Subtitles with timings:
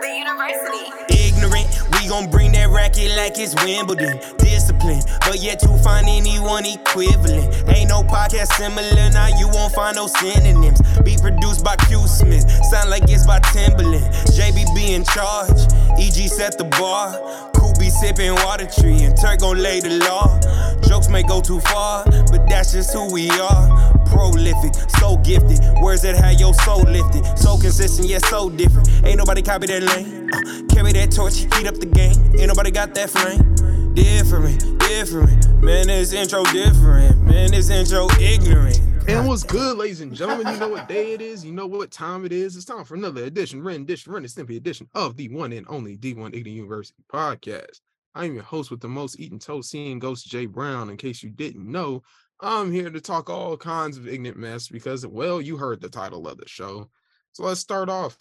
[0.00, 0.90] the university.
[1.14, 4.18] Ignorant, we gon' bring that racket like it's Wimbledon.
[4.38, 7.46] Discipline, but yet to find anyone equivalent.
[7.68, 10.80] Ain't no podcast similar, now you won't find no synonyms.
[11.04, 14.02] Be produced by Q Smith, sound like it's by Timbaland.
[14.34, 15.60] JBB in charge,
[16.00, 17.14] EG set the bar.
[17.54, 20.40] Cool be sipping water tree, and Turk gon' lay the law.
[20.88, 23.94] Jokes may go too far, but that's just who we are.
[24.06, 25.60] Prolific, so gifted.
[25.82, 27.24] Words that have your soul lifted.
[27.38, 28.88] So consistent, yet so different.
[29.04, 30.30] Ain't nobody copy that lane.
[30.32, 32.16] Uh, carry that torch, heat up the game.
[32.38, 33.94] Ain't nobody got that flame.
[33.94, 35.62] Different, different.
[35.62, 37.20] Man, this intro different.
[37.22, 38.80] Man, this intro ignorant.
[39.08, 40.52] And what's good, ladies and gentlemen?
[40.52, 41.44] You know what day it is.
[41.44, 42.54] You know what time it is.
[42.54, 46.28] It's time for another edition, rendition, run Stimpy edition of the one and only D1
[46.28, 47.80] Ignorant University podcast.
[48.14, 50.90] I am your host with the most eaten toast, seeing Ghost J Brown.
[50.90, 52.02] In case you didn't know,
[52.40, 56.26] I'm here to talk all kinds of ignorant mess because, well, you heard the title
[56.26, 56.90] of the show.
[57.32, 58.16] So let's start off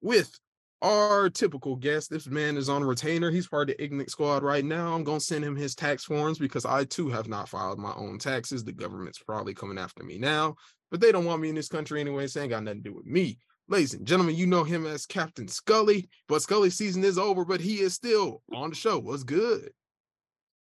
[0.00, 0.38] with
[0.80, 2.10] our typical guest.
[2.10, 3.30] This man is on retainer.
[3.30, 4.94] He's part of the ignorant squad right now.
[4.94, 8.18] I'm gonna send him his tax forms because I too have not filed my own
[8.18, 8.64] taxes.
[8.64, 10.56] The government's probably coming after me now,
[10.90, 12.26] but they don't want me in this country anyway.
[12.26, 13.38] So ain't got nothing to do with me.
[13.72, 17.58] Ladies and gentlemen, you know him as Captain Scully, but Scully season is over, but
[17.58, 18.98] he is still on the show.
[18.98, 19.70] What's good?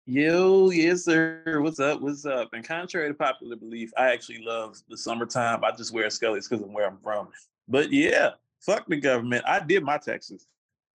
[0.06, 1.58] Yo, yes, sir.
[1.61, 2.00] What's up?
[2.00, 2.50] What's up?
[2.53, 5.64] And contrary to popular belief, I actually love the summertime.
[5.64, 7.31] I just wear Scully's because I'm where I'm from.
[7.66, 9.42] But yeah, fuck the government.
[9.44, 10.47] I did my taxes,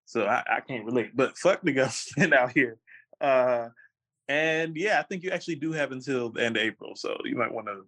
[0.05, 1.17] so I, I can't relate.
[1.17, 1.73] But fuck the
[2.17, 2.79] government out here.
[3.21, 3.71] Uh,
[4.29, 7.35] and yeah, I think you actually do have until the end of April, so you
[7.35, 7.83] might want to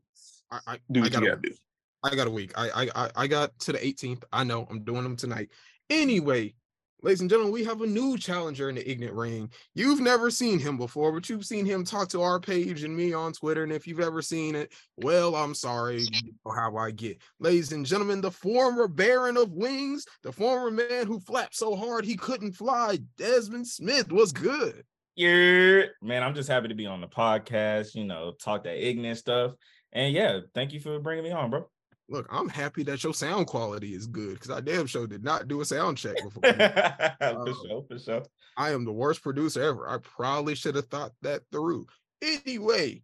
[0.51, 1.55] I, I, do I what got you gotta do.
[2.02, 2.52] I got a week.
[2.56, 4.22] I, I I got to the 18th.
[4.33, 5.50] I know I'm doing them tonight.
[5.91, 6.55] Anyway,
[7.02, 9.50] ladies and gentlemen, we have a new challenger in the ignorant ring.
[9.75, 13.12] You've never seen him before, but you've seen him talk to our page and me
[13.12, 13.62] on Twitter.
[13.62, 16.00] And if you've ever seen it, well, I'm sorry
[16.44, 17.19] know how I get.
[17.39, 22.05] Ladies and gentlemen, the former Baron of Wings, the former man who flapped so hard
[22.05, 24.85] he couldn't fly, Desmond Smith was good.
[25.14, 29.17] Yeah, man, I'm just happy to be on the podcast, you know, talk that ignorant
[29.17, 29.52] stuff.
[29.92, 31.67] And yeah, thank you for bringing me on, bro.
[32.08, 35.48] Look, I'm happy that your sound quality is good because I damn sure did not
[35.48, 36.42] do a sound check before.
[36.42, 38.22] for Um, sure, for sure.
[38.56, 39.89] I am the worst producer ever.
[39.89, 41.86] I probably should have thought that through.
[42.22, 43.02] Anyway,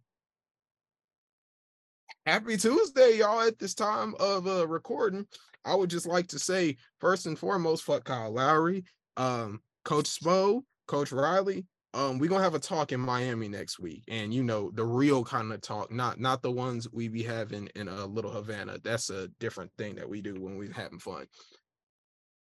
[2.25, 3.41] happy Tuesday, y'all.
[3.41, 5.27] At this time of uh recording,
[5.65, 8.85] I would just like to say first and foremost, fuck Kyle Lowry,
[9.17, 11.65] um, Coach Spo, Coach Riley.
[11.95, 15.23] Um, we're gonna have a talk in Miami next week, and you know the real
[15.23, 18.79] kind of talk, not not the ones we be having in a little Havana.
[18.83, 21.27] That's a different thing that we do when we're having fun.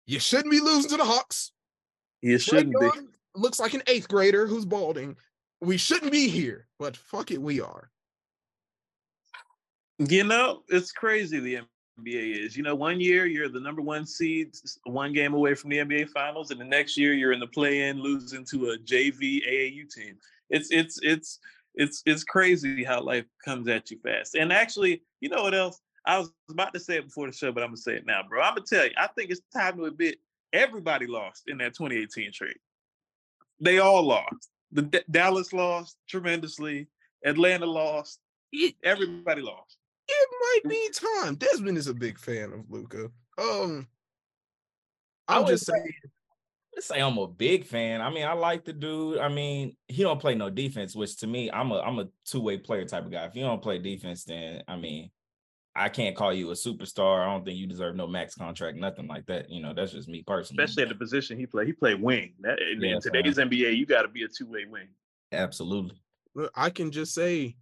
[0.07, 1.53] You shouldn't be losing to the Hawks.
[2.23, 2.87] You shouldn't be.
[2.87, 5.17] Draymond looks like an eighth grader who's balding.
[5.61, 7.91] We shouldn't be here, but fuck it, we are.
[9.99, 11.61] You know, it's crazy the
[12.01, 12.57] NBA is.
[12.57, 16.11] You know, one year you're the number one seed, one game away from the NBA
[16.11, 20.17] finals, and the next year you're in the play-in losing to a JV AAU team.
[20.51, 21.39] It's it's it's
[21.75, 24.35] it's it's crazy how life comes at you fast.
[24.35, 25.81] And actually, you know what else?
[26.07, 28.23] I was about to say it before the show, but I'm gonna say it now,
[28.29, 28.43] bro.
[28.43, 30.19] I'm gonna tell you, I think it's time to admit
[30.53, 32.57] everybody lost in that 2018 trade.
[33.61, 34.51] They all lost.
[34.73, 36.89] The D- Dallas lost tremendously.
[37.25, 38.21] Atlanta lost.
[38.85, 39.79] Everybody lost.
[40.09, 40.29] It
[40.65, 41.35] might be time.
[41.37, 43.11] Desmond is a big fan of Luka.
[43.39, 43.87] Um,
[45.29, 45.73] I I'll would just say,
[46.75, 48.03] Let's say I'm a big fan.
[48.03, 49.19] I mean, I like the dude.
[49.19, 52.59] I mean, he don't play no defense, which to me, I'm a I'm a two-way
[52.59, 53.25] player type of guy.
[53.25, 55.11] If you don't play defense, then I mean,
[55.75, 57.23] I can't call you a superstar.
[57.27, 59.49] I don't think you deserve no max contract, nothing like that.
[59.51, 60.63] You know, that's just me personally.
[60.63, 61.67] especially at the position he played.
[61.67, 62.35] He played wing.
[62.41, 64.89] That, in, Yeah, in so- today's NBA, you got to be a two way wing.
[65.33, 65.97] Absolutely.
[66.35, 67.57] look, I can just say,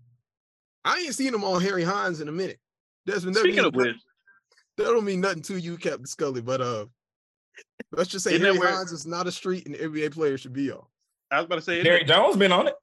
[0.85, 2.59] I ain't seen him on Harry Hines in a minute.
[3.07, 3.97] Desmond, that, Speaking means of which,
[4.77, 6.41] that don't mean nothing to you, Captain Scully.
[6.41, 6.87] But uh,
[7.93, 10.71] let's just say Harry where- Hines is not a street an NBA player should be
[10.71, 10.83] on.
[11.31, 12.75] I was about to say, isn't Jerry Jones been on it.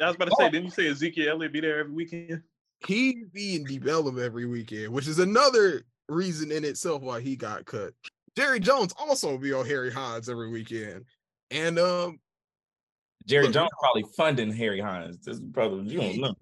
[0.00, 0.50] I was about to say, Oh.
[0.50, 2.42] didn't you say Ezekiel Elliott be there every weekend?
[2.86, 7.66] he be in develop every weekend, which is another reason in itself why he got
[7.66, 7.92] cut.
[8.36, 11.04] Jerry Jones also be on Harry Hines every weekend.
[11.50, 12.18] And um
[13.26, 15.18] Jerry Look, Jones probably funding Harry Hines.
[15.18, 16.34] This is probably you don't know.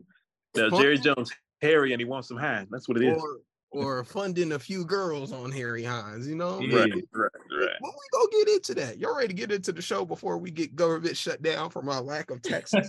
[0.56, 0.80] No, Fuck.
[0.80, 1.30] Jerry Jones,
[1.62, 2.68] Harry, and he wants some hand.
[2.70, 3.20] That's what it is.
[3.22, 3.40] or
[3.70, 6.58] or funding a few girls on Harry Hines, you know?
[6.58, 6.78] Yeah.
[6.78, 7.30] Right, right,
[7.60, 7.70] right.
[7.80, 10.50] When we go get into that, y'all ready to get into the show before we
[10.50, 12.88] get government shut down from our lack of taxes?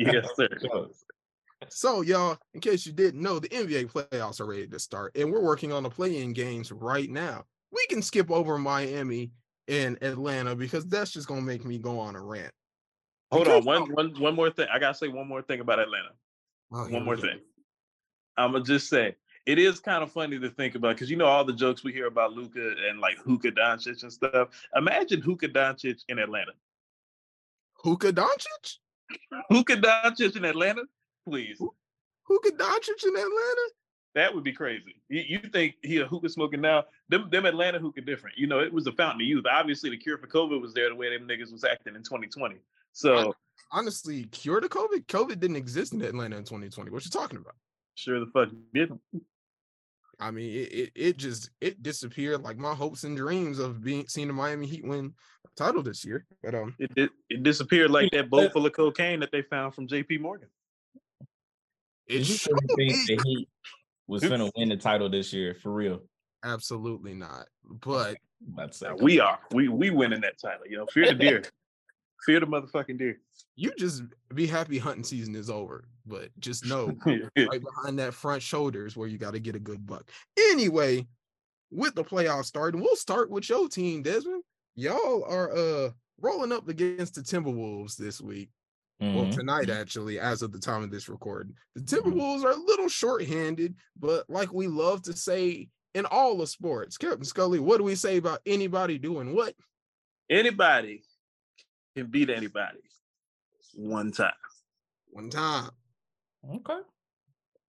[0.00, 0.48] Yes, sir.
[1.68, 5.30] So, y'all, in case you didn't know, the NBA playoffs are ready to start, and
[5.30, 7.44] we're working on the play-in games right now.
[7.70, 9.30] We can skip over Miami
[9.68, 12.52] and Atlanta because that's just gonna make me go on a rant.
[13.30, 14.66] Hold Because- on, one, one, one more thing.
[14.72, 16.10] I gotta say one more thing about Atlanta.
[16.72, 17.40] Oh, One more thing.
[18.36, 21.26] I'm gonna just say it is kind of funny to think about because you know
[21.26, 24.48] all the jokes we hear about Luka and like Huka Doncic and stuff.
[24.74, 26.52] Imagine Huka Doncic in Atlanta.
[27.74, 28.78] Hookah Doncic?
[29.50, 30.82] Hookah Doncic in Atlanta,
[31.28, 31.60] please.
[32.22, 33.70] Hookah Doncic in Atlanta?
[34.14, 34.94] That would be crazy.
[35.08, 36.84] You, you think he a hookah smoking now?
[37.08, 38.38] Them, them Atlanta hookah different.
[38.38, 39.44] You know, it was a fountain of youth.
[39.50, 42.56] Obviously, the cure for COVID was there the way them niggas was acting in 2020.
[42.92, 43.34] So
[43.74, 45.06] Honestly, cure to COVID?
[45.06, 46.90] COVID didn't exist in Atlanta in 2020.
[46.90, 47.54] What you talking about?
[47.94, 49.00] sure the fuck didn't.
[50.20, 54.06] I mean, it, it it just it disappeared like my hopes and dreams of being
[54.08, 55.14] seeing the Miami Heat win
[55.56, 56.26] title this year.
[56.42, 59.74] But um, It, it it disappeared like that boat full of cocaine that they found
[59.74, 60.18] from J.P.
[60.18, 60.48] Morgan.
[62.06, 63.48] it Did you think the Heat
[64.06, 66.02] was gonna win the title this year for real?
[66.44, 67.46] Absolutely not.
[67.64, 68.16] But
[68.46, 68.86] I'm about to say.
[68.88, 69.38] Now, we are.
[69.50, 70.66] We we winning that title.
[70.68, 71.42] You know, fear the deer.
[72.24, 73.18] Fear the motherfucking deer.
[73.56, 74.02] you just
[74.34, 75.84] be happy hunting season is over.
[76.06, 79.60] But just know right behind that front shoulder is where you got to get a
[79.60, 80.10] good buck.
[80.50, 81.06] Anyway,
[81.70, 84.42] with the playoffs starting, we'll start with your team, Desmond.
[84.74, 85.90] Y'all are uh
[86.20, 88.50] rolling up against the Timberwolves this week.
[89.00, 89.34] Well, Mhm.
[89.34, 91.54] tonight, actually, as of the time of this recording.
[91.74, 91.98] The Mhm.
[92.02, 96.96] Timberwolves are a little short-handed, but like we love to say in all the sports,
[96.96, 99.54] Captain Scully, what do we say about anybody doing what?
[100.30, 101.02] Anybody
[101.96, 102.78] can beat anybody
[103.74, 104.32] one time.
[105.10, 105.70] One time.
[106.56, 106.80] Okay.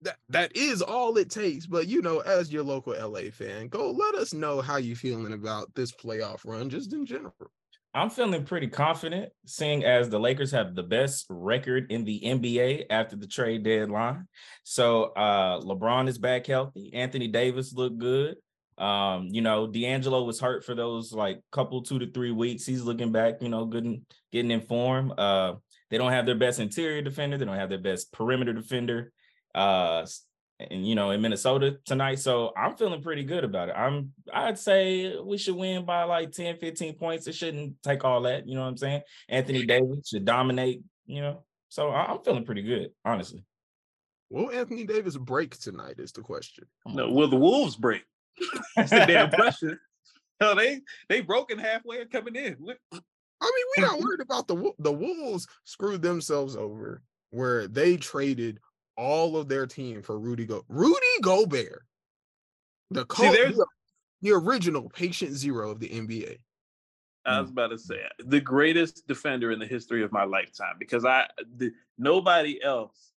[0.02, 1.66] That that is all it takes.
[1.66, 5.32] But you know, as your local LA fan, go let us know how you feeling
[5.32, 7.34] about this playoff run, just in general.
[7.96, 12.86] I'm feeling pretty confident, seeing as the Lakers have the best record in the NBA
[12.90, 14.26] after the trade deadline.
[14.64, 16.92] So uh LeBron is back healthy.
[16.92, 18.36] Anthony Davis looked good.
[18.78, 22.66] Um, you know, D'Angelo was hurt for those like couple two to three weeks.
[22.66, 25.12] He's looking back, you know, good and getting in form.
[25.16, 25.54] Uh,
[25.90, 29.12] they don't have their best interior defender, they don't have their best perimeter defender.
[29.54, 30.04] Uh
[30.60, 32.20] and you know, in Minnesota tonight.
[32.20, 33.72] So I'm feeling pretty good about it.
[33.76, 37.26] I'm I'd say we should win by like 10, 15 points.
[37.26, 39.02] It shouldn't take all that, you know what I'm saying?
[39.28, 41.44] Anthony Davis should dominate, you know.
[41.68, 43.44] So I- I'm feeling pretty good, honestly.
[44.30, 45.96] Will Anthony Davis break tonight?
[45.98, 46.64] Is the question.
[46.86, 48.02] No, will the Wolves break?
[48.76, 49.78] That's the damn question.
[50.40, 52.56] No, they they broken halfway and coming in.
[52.60, 58.58] I mean, we're not worried about the the Wolves screwed themselves over where they traded
[58.96, 61.84] all of their team for Rudy Go Rudy Gobert,
[62.90, 63.66] the co- there's- the,
[64.22, 66.38] the original patient zero of the NBA.
[67.26, 71.04] I was about to say the greatest defender in the history of my lifetime because
[71.06, 71.26] I
[71.56, 73.12] the, nobody else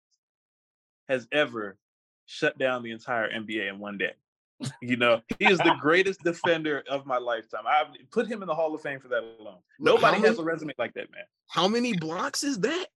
[1.10, 1.78] has ever
[2.26, 4.14] shut down the entire NBA in one day.
[4.82, 7.62] You know, he is the greatest defender of my lifetime.
[7.68, 9.58] I put him in the Hall of Fame for that alone.
[9.80, 11.24] Look, Nobody has a resume like that, man.
[11.48, 12.88] How many blocks is that?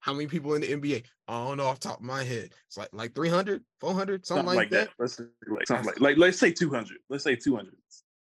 [0.00, 1.04] How many people in the NBA?
[1.28, 2.50] I don't know off top of my head.
[2.66, 4.90] It's like like 300, 400, something, Something, like, that.
[4.98, 6.98] Let's say, like something like, like let's say 200.
[7.08, 7.72] Let's say 200.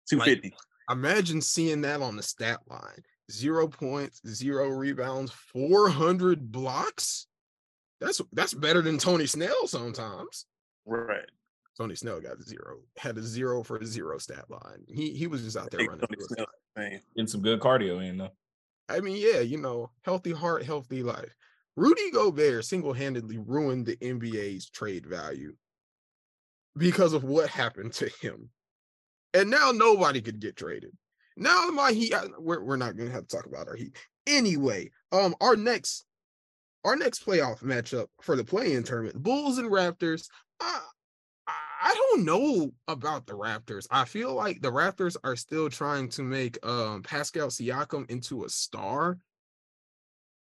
[0.08, 0.54] 250.
[0.90, 3.02] Imagine seeing that on the stat line.
[3.30, 7.26] Zero points, zero rebounds, 400 blocks.
[8.00, 10.46] That's that's better than Tony Snell sometimes.
[10.84, 11.28] right.
[11.76, 14.84] Tony Snell got a zero, had a zero for a zero stat line.
[14.88, 16.00] He he was just out there running.
[16.00, 16.16] Tony.
[16.20, 16.46] Snell,
[16.76, 17.00] man.
[17.14, 18.30] Getting some good cardio in though.
[18.88, 21.34] I mean, yeah, you know, healthy heart, healthy life.
[21.76, 25.54] Rudy Gobert single-handedly ruined the NBA's trade value
[26.76, 28.50] because of what happened to him.
[29.32, 30.90] And now nobody could get traded.
[31.36, 33.96] Now my heat, we're, we're not gonna have to talk about our heat.
[34.26, 36.04] Anyway, um, our next
[36.84, 40.26] our next playoff matchup for the play-in tournament, Bulls and Raptors.
[40.60, 40.80] I,
[41.80, 43.86] I- don't know about the Raptors.
[43.90, 48.48] I feel like the Raptors are still trying to make um Pascal Siakam into a
[48.48, 49.18] star.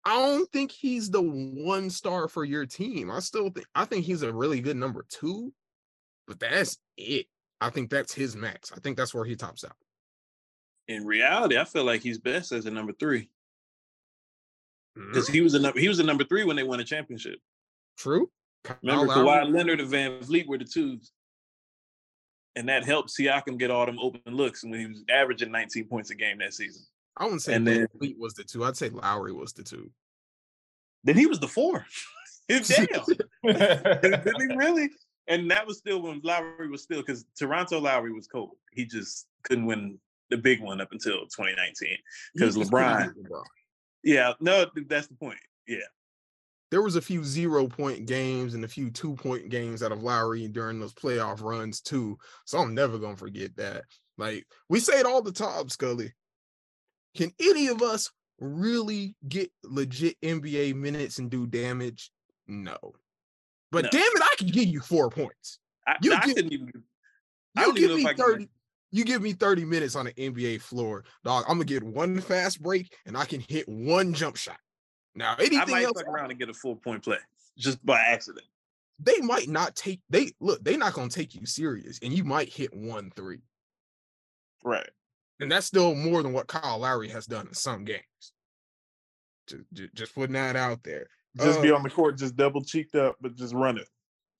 [0.06, 3.12] I don't think he's the one star for your team.
[3.12, 5.54] I still think I think he's a really good number two,
[6.28, 7.28] but that's it.
[7.62, 8.72] I think that's his max.
[8.72, 9.76] I think that's where he tops out.
[10.88, 13.30] In reality, I feel like he's best as a number three
[14.96, 17.40] because he was a number he was a number three when they won a championship.
[17.98, 18.30] True.
[18.64, 21.12] Kyle Remember, Lowry- Kawhi Leonard and VanVleet were the twos,
[22.60, 26.10] and that helped Siakam get all them open looks when he was averaging 19 points
[26.12, 26.84] a game that season.
[27.18, 28.64] I wouldn't say and then- Vleet was the two.
[28.66, 29.90] I'd say Lowry was the two.
[31.04, 31.86] Then he was the four.
[32.50, 32.60] Damn,
[33.44, 34.90] didn't he really?
[35.28, 38.58] And that was still when Lowry was still because Toronto Lowry was cold.
[38.74, 40.00] He just couldn't win
[40.30, 41.98] the big one up until 2019.
[42.38, 43.44] 'Cause He- he's pretty LeBron- good, LeBron.
[44.04, 45.40] Yeah, no, that's the point.
[45.68, 45.78] Yeah,
[46.72, 50.04] there was a few zero point games and a few two point games out of
[50.04, 52.18] Lowry during those playoff runs too.
[52.46, 53.84] So I'm never gonna forget that.
[54.18, 56.14] Like we say it all the time, Scully.
[57.16, 62.12] Can any of us really get legit NBA minutes and do damage?
[62.48, 62.78] No.
[63.72, 63.90] But No.
[63.92, 65.60] damn it, I can give you four points.
[65.88, 66.72] I, You I get- couldn't even.
[67.58, 68.50] I You give me I can- 30.
[68.92, 71.46] You give me 30 minutes on the NBA floor, dog.
[71.48, 74.60] I'm gonna get one fast break and I can hit one jump shot.
[75.16, 77.18] Now, anything I might else, fuck around and get a four point play
[77.58, 78.46] just by accident.
[79.00, 82.50] they might not take they look, they're not gonna take you serious, and you might
[82.50, 83.40] hit one three.
[84.64, 84.90] Right.
[85.40, 88.34] And that's still more than what Kyle Lowry has done in some games.
[89.48, 91.08] Just, just putting that out there.
[91.38, 93.88] Just be Uh, on the court, just double cheeked up, but just run it.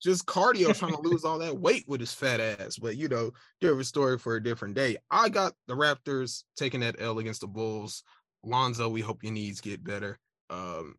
[0.02, 2.76] just cardio trying to lose all that weight with his fat ass.
[2.78, 4.98] But you know, different story for a different day.
[5.10, 8.02] I got the Raptors taking that L against the Bulls.
[8.44, 10.18] Lonzo, we hope your needs get better.
[10.50, 10.96] Um,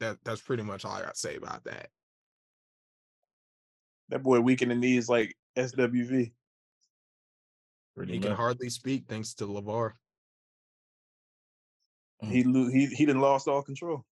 [0.00, 1.88] that that's pretty much all I got to say about that.
[4.08, 6.32] That boy weak in the knees like SWV.
[7.96, 8.26] Pretty He much.
[8.28, 9.92] can hardly speak thanks to Lavar.
[12.22, 14.04] He lo- he he done lost all control.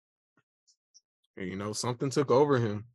[1.36, 2.86] You know, something took over him.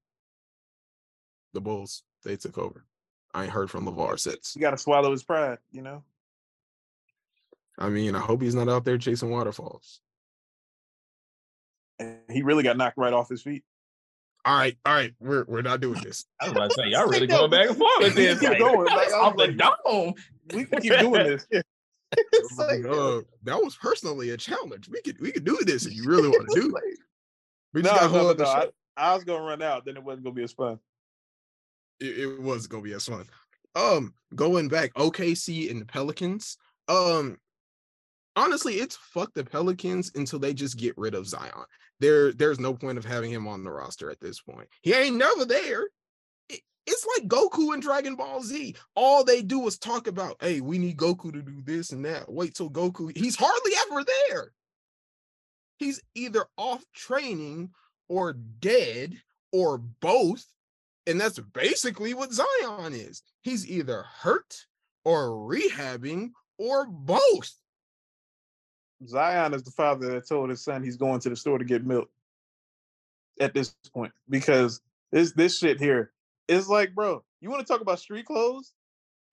[1.53, 2.85] The Bulls, they took over.
[3.33, 4.53] I ain't heard from Lavar since.
[4.55, 6.03] You got to swallow his pride, you know.
[7.77, 10.01] I mean, I hope he's not out there chasing waterfalls.
[11.99, 13.63] And he really got knocked right off his feet.
[14.45, 16.25] All right, all right, we're we're not doing this.
[16.41, 18.39] I was about to say, y'all really going back and forth with we this.
[18.41, 20.13] keep Like, going, like, I off was the like- dome.
[20.53, 21.47] We can keep doing this.
[22.15, 24.87] It's like, Uh, that was personally a challenge.
[24.87, 26.73] We could we could do this if you really want to do it.
[26.73, 26.83] like-
[27.73, 28.45] We no, just got no, no, no.
[28.45, 28.67] I.
[28.95, 30.77] I was gonna run out, then it wasn't gonna be as fun.
[31.99, 33.25] It, it was gonna be as fun.
[33.75, 36.57] Um, going back, OKC and the Pelicans.
[36.87, 37.37] Um,
[38.35, 41.51] honestly, it's fuck the Pelicans until they just get rid of Zion.
[41.99, 44.67] There, there's no point of having him on the roster at this point.
[44.81, 45.87] He ain't never there.
[46.49, 48.75] It- it's like Goku and Dragon Ball Z.
[48.95, 52.31] All they do is talk about, hey, we need Goku to do this and that.
[52.31, 53.15] Wait till Goku.
[53.15, 54.51] He's hardly ever there.
[55.77, 57.71] He's either off training
[58.09, 59.21] or dead
[59.51, 60.45] or both.
[61.07, 63.21] And that's basically what Zion is.
[63.41, 64.65] He's either hurt
[65.05, 67.53] or rehabbing or both.
[69.07, 71.85] Zion is the father that told his son he's going to the store to get
[71.85, 72.09] milk.
[73.39, 74.79] At this point, because
[75.11, 76.11] this this shit here
[76.47, 78.73] is like, bro, you want to talk about street clothes?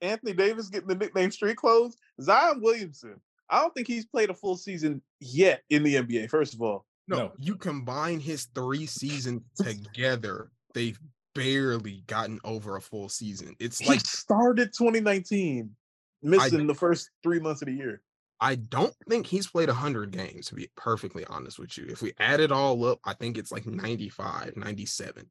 [0.01, 1.97] Anthony Davis getting the nickname street clothes.
[2.21, 3.21] Zion Williamson.
[3.51, 6.31] I don't think he's played a full season yet in the NBA.
[6.31, 7.33] First of all, No, No.
[7.37, 10.99] you combine his three seasons together, they've
[11.35, 13.55] barely gotten over a full season.
[13.59, 15.75] It's he like started 2019,
[16.23, 18.03] missing the first three months of the year.
[18.41, 21.87] I don't think he's played 100 games, to be perfectly honest with you.
[21.89, 25.31] If we add it all up, I think it's like 95, 97.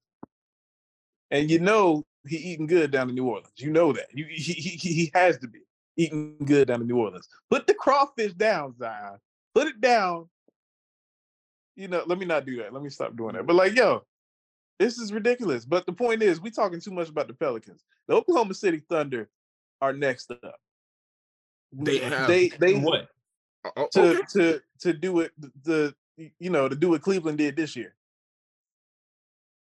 [1.32, 3.52] And you know he eating good down in New Orleans.
[3.58, 4.08] You know that.
[4.14, 5.60] You, he, he, he has to be
[5.98, 7.28] eating good down in New Orleans.
[7.50, 9.18] Put the crawfish down, Zion.
[9.56, 10.30] Put it down.
[11.76, 12.74] You know, let me not do that.
[12.74, 13.48] Let me stop doing that.
[13.48, 14.04] But like, yo,
[14.80, 15.66] this is ridiculous.
[15.66, 17.84] But the point is, we talking too much about the Pelicans.
[18.08, 19.30] The Oklahoma City Thunder
[19.82, 20.60] are next up.
[21.72, 23.10] They have- they they What?
[23.66, 24.22] Oh, oh to okay.
[24.34, 25.32] to to do it
[25.64, 27.96] the you know to do what Cleveland did this year.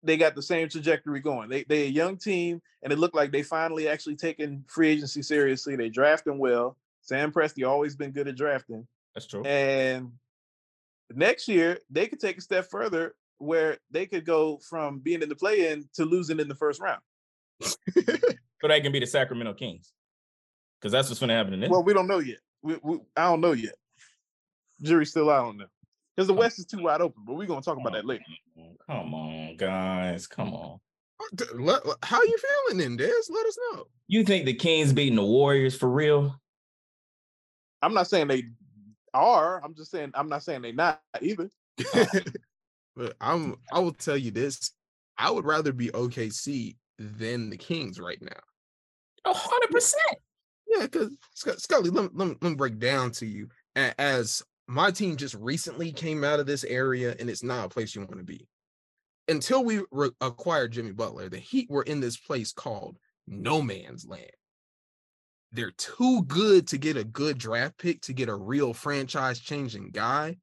[0.03, 1.49] They got the same trajectory going.
[1.49, 5.23] They they a young team, and it looked like they finally actually taking free agency
[5.23, 5.77] seriously.
[5.77, 6.77] They drafting well.
[7.01, 9.45] Sam Presti always been good at drafting, That's true.
[9.45, 10.13] and
[11.15, 15.29] next year they could take a step further where they could go from being in
[15.29, 17.01] the play-in to losing in the first round.
[18.61, 19.93] So they can be the Sacramento Kings.
[20.85, 21.71] Because that's what's going to happen in this.
[21.71, 22.41] Well, we don't know yet.
[22.63, 23.73] We, we, I don't know yet.
[24.83, 25.69] Jury's still out on them
[26.15, 27.23] because the West is too wide open.
[27.27, 28.25] But we're gonna talk about oh, that later.
[28.87, 30.27] Come on, guys.
[30.27, 30.79] Come on.
[31.35, 33.07] D- let- let- How you feeling then, Des?
[33.31, 33.85] Let us know.
[34.09, 36.39] You think the Kings beating the Warriors for real?
[37.81, 38.43] I'm not saying they
[39.15, 39.65] are.
[39.65, 41.49] I'm just saying I'm not saying they not either.
[42.95, 44.73] but I'm I will tell you this.
[45.17, 48.43] I would rather be OKC than the Kings right now.
[49.25, 50.19] A hundred percent.
[50.75, 53.49] Yeah, because Scully, let, me- let, let me break down to you.
[53.77, 57.95] As my team just recently came out of this area, and it's not a place
[57.95, 58.47] you want to be.
[59.29, 64.07] Until we re- acquired Jimmy Butler, the Heat were in this place called no man's
[64.07, 64.31] land.
[65.53, 69.91] They're too good to get a good draft pick to get a real franchise changing
[69.91, 70.39] guy,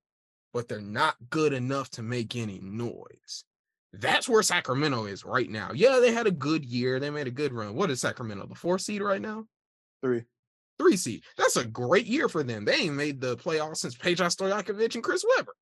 [0.54, 3.44] but they're not good enough to make any noise.
[3.94, 5.72] That's where Sacramento is right now.
[5.74, 7.00] Yeah, they had a good year.
[7.00, 7.76] They made a good run.
[7.76, 8.48] What is Sacramento?
[8.48, 9.46] The fourth seed right now?
[10.02, 10.24] Three.
[10.80, 11.24] three seed.
[11.38, 12.66] That's a great year for them.
[12.66, 15.56] They ain't made the playoffs since Peja Stojakovic and Chris Webber.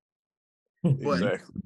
[0.84, 1.62] But Exactly.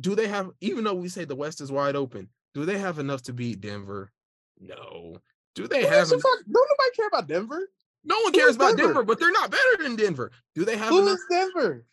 [0.00, 2.98] do they have, even though we say the West is wide open, do they have
[2.98, 4.10] enough to beat Denver?
[4.58, 5.16] No.
[5.54, 6.22] Do they have a fuck?
[6.22, 7.68] Don't nobody care about Denver.
[8.04, 8.82] no one who cares about Denver?
[8.94, 10.30] Denver, but they're not better than Denver.
[10.54, 11.14] Do they have Who enough?
[11.18, 11.84] is Denver?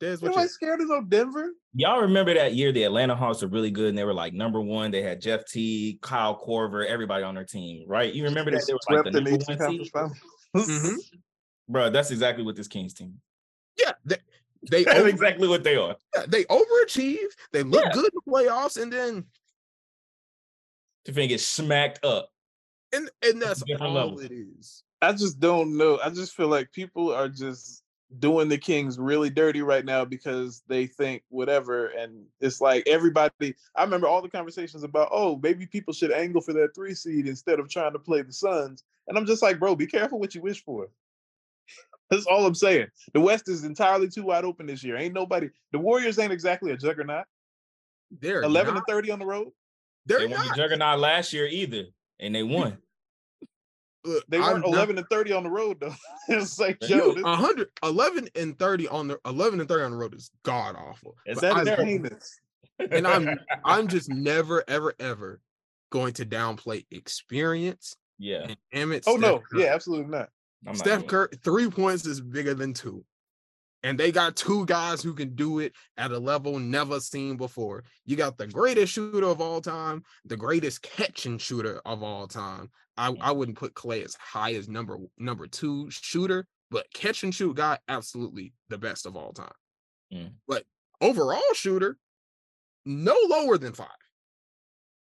[0.00, 1.50] Des, what Nobody you scared of no Denver.
[1.74, 4.60] Y'all remember that year the Atlanta Hawks were really good and they were like number
[4.60, 4.90] one.
[4.90, 8.12] They had Jeff T, Kyle Korver, everybody on their team, right?
[8.12, 10.18] You remember that They they were like the number one Conference seed, Finals.
[10.56, 10.96] Mhm.
[11.68, 11.90] bro.
[11.90, 13.20] That's exactly what this Kings team.
[13.76, 14.16] Yeah, they
[14.70, 15.96] they, That's over, exactly what they are.
[16.28, 17.28] they overachieve.
[17.52, 17.92] They look Yeah.
[17.92, 19.24] good in the playoffs, and then
[21.06, 22.30] To finna get smacked up.
[22.92, 24.20] and and that's Different all level.
[24.20, 24.82] it is.
[25.02, 25.98] I just don't know.
[26.02, 27.82] I just feel like people are just
[28.18, 31.88] doing the Kings really dirty right now because they think whatever.
[31.88, 36.40] And it's like everybody, I remember all the conversations about, oh, maybe people should angle
[36.40, 38.84] for that three seed instead of trying to play the Suns.
[39.06, 40.88] And I'm just like, bro, be careful what you wish for.
[42.10, 42.86] That's all I'm saying.
[43.12, 44.96] The West is entirely too wide open this year.
[44.96, 47.26] Ain't nobody, the Warriors ain't exactly a juggernaut.
[48.20, 49.52] They're 11 not, and 30 on the road.
[50.06, 50.56] They're They weren't not.
[50.56, 51.84] the juggernaut last year either,
[52.18, 52.78] and they won.
[54.08, 55.94] Look, They I'm weren't 11 and 30 on the road, though.
[56.28, 59.84] it's like, They yo, You, this, 100, 11 and 30 on the 11 and 30
[59.84, 61.14] on the road is god awful.
[61.26, 62.08] Is But that's I'm-
[62.90, 65.40] and I'm I'm just never ever ever
[65.90, 69.04] going to downplay experience Yeah, and Emmett.
[69.06, 69.38] Oh, Steph no.
[69.50, 69.62] Curry.
[69.64, 70.28] Yeah, absolutely not.
[70.66, 73.04] I'm Steph doing Curry, three points is bigger than two.
[73.84, 77.84] And they got two guys who can do it at a level never seen before.
[78.04, 82.70] You got the greatest shooter of all time, the greatest catching shooter of all time.
[82.96, 87.32] I, I wouldn't put Clay as high as number number two shooter, but catch and
[87.32, 89.52] shoot guy, absolutely the best of all time.
[90.12, 90.32] Mm.
[90.48, 90.64] But
[91.00, 91.96] overall shooter,
[92.84, 93.86] no lower than five.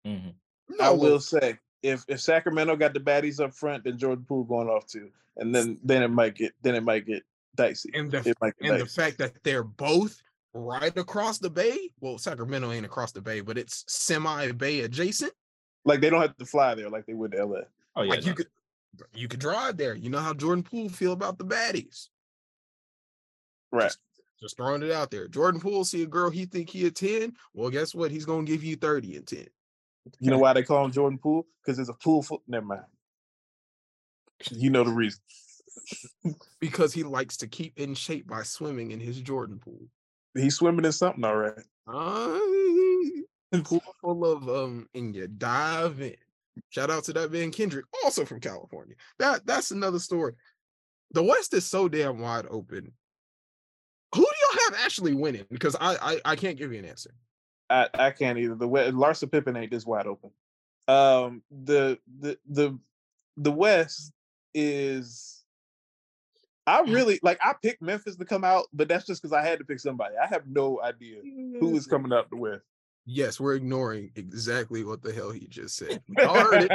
[0.06, 0.34] Mhm.
[0.68, 0.98] No I lower.
[0.98, 4.86] will say, if if Sacramento got the baddies up front, then Jordan Poole going off
[4.86, 7.24] too, and then then it might get then it might get
[7.56, 7.90] dicey.
[7.94, 10.20] And the It might get the fact that they're both
[10.54, 11.90] right across the bay.
[12.00, 15.32] Well, Sacramento ain't across the bay, but it's semi bay adjacent.
[15.84, 17.60] like they don't have to fly there like they would to LA.
[17.96, 18.48] Oh yeah, like you could
[19.14, 19.94] you could drive there.
[19.94, 22.08] You know how Jordan Poole feel about the baddies.
[23.72, 23.94] Right.
[24.40, 25.28] Just throwing it out there.
[25.28, 27.34] Jordan Poole see a girl he think he a 10.
[27.52, 28.10] Well, guess what?
[28.10, 29.46] He's gonna give you 30 and 10.
[30.18, 31.46] You know why they call him Jordan Poole?
[31.62, 32.40] Because there's a pool foot.
[32.48, 32.82] Never mind.
[34.50, 35.20] You know the reason.
[36.60, 39.80] Because he likes to keep in shape by swimming in his Jordan pool.
[40.34, 41.54] He's swimming in something all right.
[43.52, 46.14] Uh, pool full of um and you dive in.
[46.68, 48.94] Shout out to that man Kendrick, also from California.
[49.18, 50.34] That that's another story.
[51.12, 52.92] The West is so damn wide open.
[54.14, 55.46] Who do y'all have actually winning?
[55.50, 57.10] Because I I, I can't give you an answer.
[57.68, 58.54] I, I can't either.
[58.56, 60.30] The we- Larsa Pippen ain't this wide open.
[60.88, 62.78] Um, the the the
[63.36, 64.12] the West
[64.54, 65.39] is.
[66.66, 67.38] I really like.
[67.42, 70.14] I picked Memphis to come out, but that's just because I had to pick somebody.
[70.16, 71.20] I have no idea
[71.58, 72.62] who is coming out the West.
[73.06, 76.02] Yes, we're ignoring exactly what the hell he just said.
[76.18, 76.70] Y'all heard it.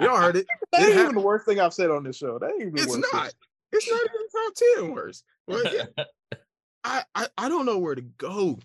[0.00, 0.46] Y'all heard it.
[0.72, 2.38] That It ain't even the worst thing I've said on this show.
[2.38, 3.20] That ain't even It's worst thing.
[3.20, 3.34] not.
[3.72, 5.22] It's not even top 10 worse.
[5.46, 6.04] But yeah,
[6.84, 8.58] I, I I don't know where to go.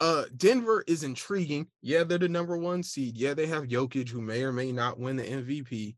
[0.00, 1.66] Uh Denver is intriguing.
[1.82, 3.16] Yeah, they're the number one seed.
[3.16, 5.96] Yeah, they have Jokic, who may or may not win the MVP.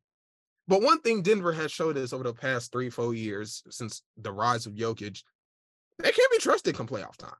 [0.69, 4.33] But one thing Denver has showed us over the past three, four years since the
[4.33, 5.23] rise of Jokic,
[5.99, 7.37] they can't be trusted come playoff time.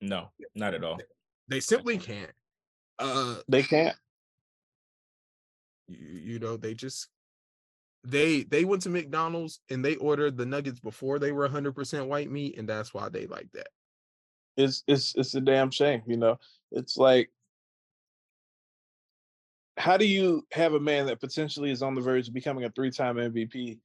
[0.00, 0.98] no, not at all.
[1.48, 2.32] They simply can't.
[2.98, 3.96] Uh They can't.
[5.88, 7.08] you, you know, they just
[8.04, 12.30] they they went to McDonald's and they ordered the nuggets before they were 100% white
[12.30, 13.68] meat, and that's why they like that.
[14.56, 16.38] It's it's it's a damn shame, you know.
[16.72, 17.30] It's like
[19.76, 22.70] how do you have a man that potentially is on the verge of becoming a
[22.70, 23.78] three-time MVP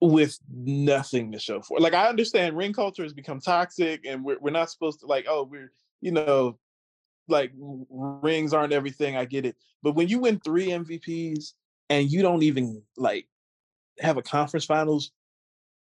[0.00, 1.78] with nothing to show for?
[1.80, 5.26] Like I understand ring culture has become toxic and we're we're not supposed to like,
[5.28, 6.58] oh, we're you know,
[7.28, 7.52] like
[7.90, 9.16] rings aren't everything.
[9.16, 9.56] I get it.
[9.82, 11.52] But when you win three MVPs
[11.90, 13.26] and you don't even like
[14.00, 15.12] have a conference finals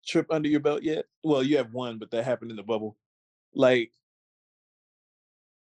[0.06, 2.96] trip under your belt yet, well, you have one, but that happened in the bubble.
[3.54, 3.92] Like,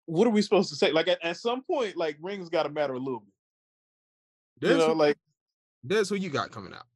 [0.08, 0.90] what are we supposed to say?
[0.90, 3.32] Like at, at some point, like rings got to matter a little bit.
[4.60, 5.18] You That's know, who, like
[5.84, 6.86] that's who you got coming out.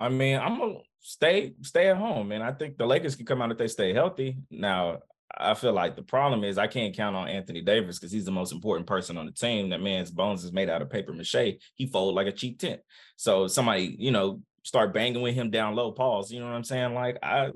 [0.00, 2.42] I mean, I'm gonna stay stay at home, man.
[2.42, 4.38] I think the Lakers can come out if they stay healthy.
[4.50, 4.98] Now,
[5.36, 8.30] I feel like the problem is I can't count on Anthony Davis because he's the
[8.30, 9.68] most important person on the team.
[9.68, 11.58] That man's bones is made out of paper mache.
[11.74, 12.80] He fold like a cheap tent.
[13.16, 15.92] So somebody, you know, start banging with him down low.
[15.92, 16.32] Pause.
[16.32, 16.94] You know what I'm saying?
[16.94, 17.50] Like I,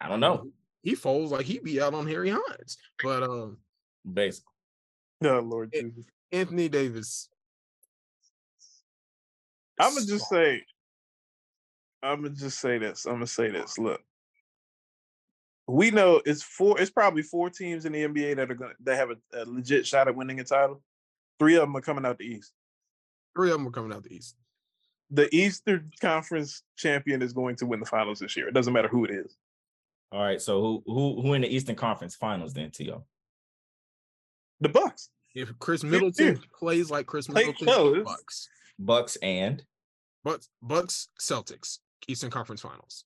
[0.00, 0.50] I don't know.
[0.82, 2.78] He folds like he be out on Harry Hines.
[3.02, 3.58] But um
[4.10, 4.52] Basically,
[5.20, 6.04] No, Lord It- Jesus.
[6.32, 7.28] Anthony Davis.
[9.80, 10.62] I'm gonna just say,
[12.02, 13.06] I'm gonna just say this.
[13.06, 13.78] I'm gonna say this.
[13.78, 14.02] Look,
[15.66, 16.80] we know it's four.
[16.80, 19.86] It's probably four teams in the NBA that are gonna that have a, a legit
[19.86, 20.82] shot at winning a title.
[21.38, 22.52] Three of them are coming out the East.
[23.34, 24.36] Three of them are coming out the East.
[25.10, 28.48] The Eastern Conference champion is going to win the finals this year.
[28.48, 29.36] It doesn't matter who it is.
[30.12, 30.40] All right.
[30.40, 33.04] So who who who in the Eastern Conference Finals then, T.O.?
[34.60, 35.10] The Bucks.
[35.34, 36.42] If Khris Middleton yeah.
[36.58, 39.62] plays like Khris Middleton, yo, Bucks, Bucks and
[40.24, 43.04] Bucks, Bucks, Celtics, Eastern Conference Finals.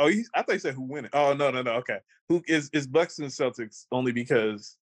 [0.00, 1.12] Oh, you, I thought you said who win it.
[1.14, 1.74] Oh no, no, no.
[1.74, 4.76] Okay, who is is Bucks and Celtics only because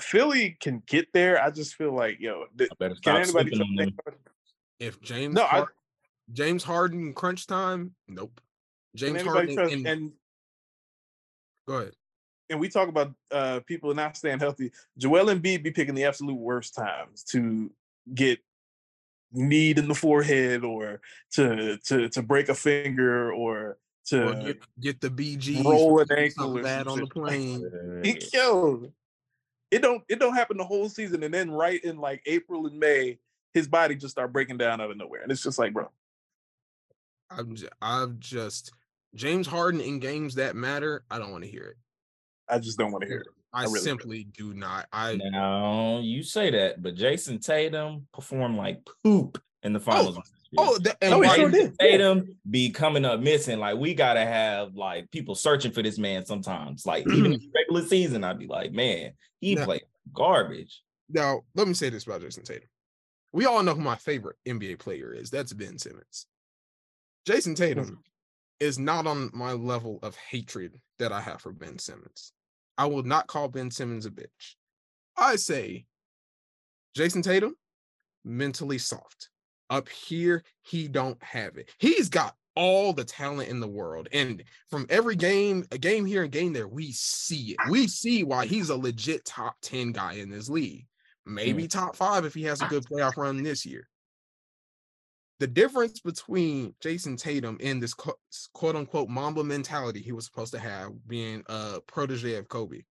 [0.00, 1.42] Philly can get there.
[1.42, 3.50] I just feel like yo, th- I can anybody?
[3.50, 3.96] sleeping on them.
[4.78, 5.66] If James, No, I-
[6.32, 8.40] James Harden crunch time, nope.
[8.94, 10.12] James Harden and, And
[11.66, 11.92] go ahead.
[12.48, 14.72] and we talk about uh people not staying healthy.
[14.98, 17.70] Joel Embiid be picking the absolute worst times to
[18.14, 18.40] get
[19.32, 21.00] kneed in the forehead or
[21.32, 26.08] to to to break a finger or to Or get, get the BG roll an
[26.10, 28.02] ankle or bad on the plane.
[28.04, 28.90] He killed.
[29.70, 32.76] It don't it don't happen the whole season, and then right in like April and
[32.76, 33.20] May,
[33.54, 35.88] his body just start breaking down out of nowhere, and it's just like, bro,
[37.30, 38.72] I'm just, I've just
[39.14, 41.04] James Harden in games that matter.
[41.10, 41.76] I don't want to hear it.
[42.48, 43.26] I just don't want to hear it.
[43.52, 43.82] I, really don't.
[43.82, 44.86] simply do not.
[44.92, 50.16] I Now you say that, but Jayson Tatum performed like poop in the oh, finals.
[50.16, 50.58] last year.
[50.58, 51.76] oh, that, and No, he sure did.
[51.78, 53.58] Tatum be coming up missing.
[53.58, 56.86] Like we gotta have like people searching for this man sometimes.
[56.86, 60.82] Like even in regular season, I'd be like, man, he Now- played garbage.
[61.08, 62.68] now let me say this about Jayson Tatum.
[63.32, 65.30] We all know who my favorite NBA player is.
[65.30, 66.26] That's Ben Simmons.
[67.26, 68.02] Jayson Tatum
[68.60, 72.32] is not on my level of hatred that I have for Ben Simmons.
[72.78, 74.54] I will not call Ben Simmons a bitch.
[75.16, 75.86] I say
[76.96, 77.56] Jayson Tatum,
[78.24, 79.30] mentally soft.
[79.68, 81.70] Up here, he don't have it.
[81.78, 84.08] He's got all the talent in the world.
[84.12, 87.58] And from every game, a game here and game there, we see it.
[87.70, 90.86] We see why he's a legit top 10 guy in this league.
[91.26, 91.70] Maybe mm.
[91.70, 93.88] top five if he has a good playoff run this year.
[95.40, 98.18] The difference between Jayson Tatum and this quote,
[98.52, 102.82] quote unquote Mamba mentality he was supposed to have being a protege of Kobe.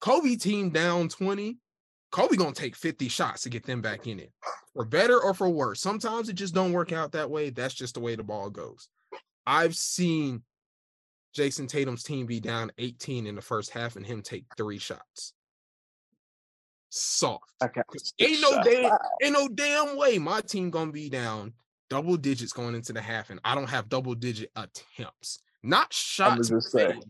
[0.00, 1.58] Kobe team down 20.
[2.10, 4.32] Kobe gonna take 50 shots to get them back in it.
[4.74, 5.80] For better or for worse.
[5.80, 7.50] Sometimes it just don't work out that way.
[7.50, 8.88] That's just the way the ball goes.
[9.46, 10.42] I've seen
[11.36, 15.34] Jayson Tatum's team be down 18 in the first half and him take three shots.
[16.88, 17.52] Soft.
[17.62, 17.82] Okay.
[17.86, 21.52] got Ain't no damn, ain't no damn way my team gonna be down
[21.88, 26.48] double digits going into the half, and I don't have double digit attempts, not shots.
[26.48, 27.00] just say.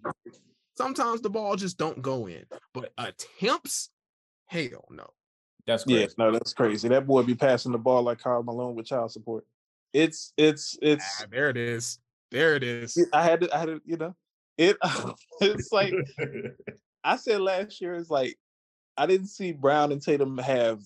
[0.77, 3.91] Sometimes the ball just don't go in, but attempts,
[4.47, 5.09] hell no.
[5.67, 6.01] That's crazy.
[6.01, 6.89] Yeah, no, that's crazy.
[6.89, 9.45] That boy be passing the ball like Karl Malone with child support.
[9.93, 11.23] It's it's it's.
[11.23, 11.99] Ah, there it is.
[12.31, 12.99] There it is.
[13.12, 14.15] I had to I had to you know
[14.59, 14.77] it.
[15.41, 15.93] It's like
[17.05, 17.95] I said last year.
[17.95, 18.39] It's like
[18.97, 20.81] I didn't see Brown and Tatum have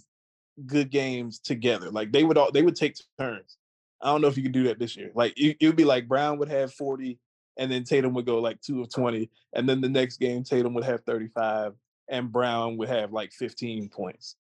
[0.67, 1.91] good games together.
[1.91, 3.57] Like they would all they would take turns.
[4.03, 5.11] I don't know if you could do that this year.
[5.15, 7.19] Like it, would be like Brown would have 40
[7.59, 9.31] and then Tatum would go like two of 20.
[9.53, 11.75] And then the next game, Tatum would have 35
[12.09, 14.37] and Brown would have like 15 points.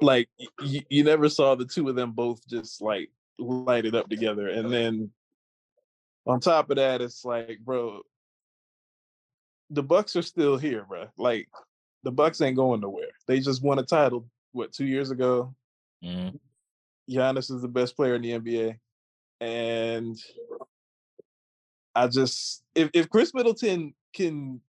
[0.00, 0.28] Like
[0.62, 4.48] you never saw the two of them both just like light it up together.
[4.48, 5.10] And then
[6.26, 8.00] on top of that, it's like, bro,
[9.70, 11.06] the Bucks are still here, bro.
[11.16, 11.48] Like
[12.02, 13.10] the Bucks ain't going nowhere.
[13.26, 15.54] They just won a title, what, two years ago?
[16.02, 16.38] Mhm.
[17.08, 18.78] Giannis is the best player in the NBA.
[19.40, 20.18] And
[21.94, 24.60] I just if, if Khris Middleton can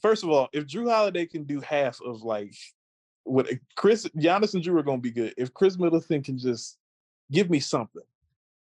[0.00, 2.54] first of all, if Jrue Holiday can do half of like
[3.24, 5.34] what Chris Giannis and Jrue are gonna be good.
[5.36, 6.78] If Khris Middleton can just
[7.30, 8.02] give me something.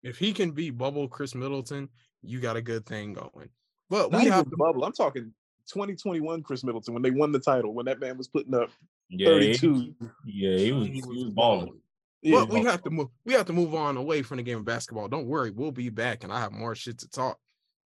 [0.02, 1.88] If he can be bubble Khris Middleton,
[2.22, 3.48] you got a good thing going.
[3.88, 4.84] But Not we even have to bubble.
[4.84, 5.32] I'm talking
[5.72, 8.70] 2021 Khris Middleton when they won the title, when that man was putting up
[9.08, 9.94] Yeah, 32.
[10.26, 11.80] yeah, he was, He he was was balling.
[12.22, 14.58] Yeah, but we have to move we have to move on away from the game
[14.58, 15.08] of basketball.
[15.08, 17.38] Don't worry, we'll be back and I have more shit to talk.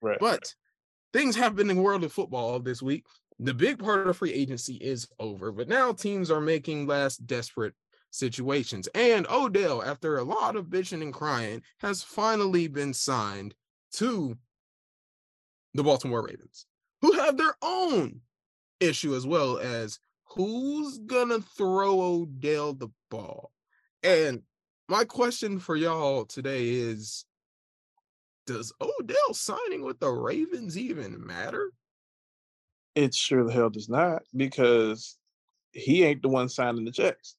[0.03, 0.19] right.
[0.21, 0.55] But
[1.13, 3.07] things have been in the world of football this week.
[3.39, 7.75] The big part of free agency is over, but now teams are making last desperate
[8.11, 8.87] situations.
[8.95, 13.55] And Odell, after a lot of bitching and crying, has finally been signed
[13.95, 14.37] to
[15.75, 16.67] the Baltimore Ravens,
[17.01, 18.21] who have their own
[18.81, 23.53] issue as well as who's gonna throw Odell the ball.
[24.03, 24.43] And
[24.89, 27.25] my question for y'all today is
[28.47, 31.71] does Odell signing with the Ravens even matter?
[32.97, 35.17] It sure the hell does not because
[35.73, 37.37] he ain't the one signing the checks.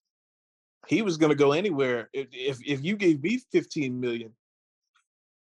[0.88, 2.10] He was going to go anywhere.
[2.13, 4.32] If, if if you gave me 15 million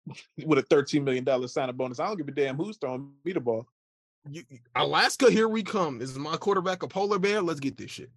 [0.46, 3.32] with a 13 million dollar signing bonus, I don't give a damn who's throwing me
[3.32, 3.66] the ball.
[4.30, 4.42] You,
[4.76, 6.00] Alaska, here we come.
[6.00, 7.40] Is my quarterback a polar bear?
[7.40, 8.10] Let's get this shit.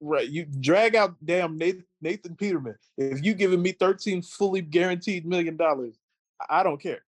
[0.00, 2.76] Right, you drag out damn Nathan, Nathan Peterman.
[2.96, 5.98] If you giving me 13 fully guaranteed million dollars,
[6.40, 7.00] I I don't care.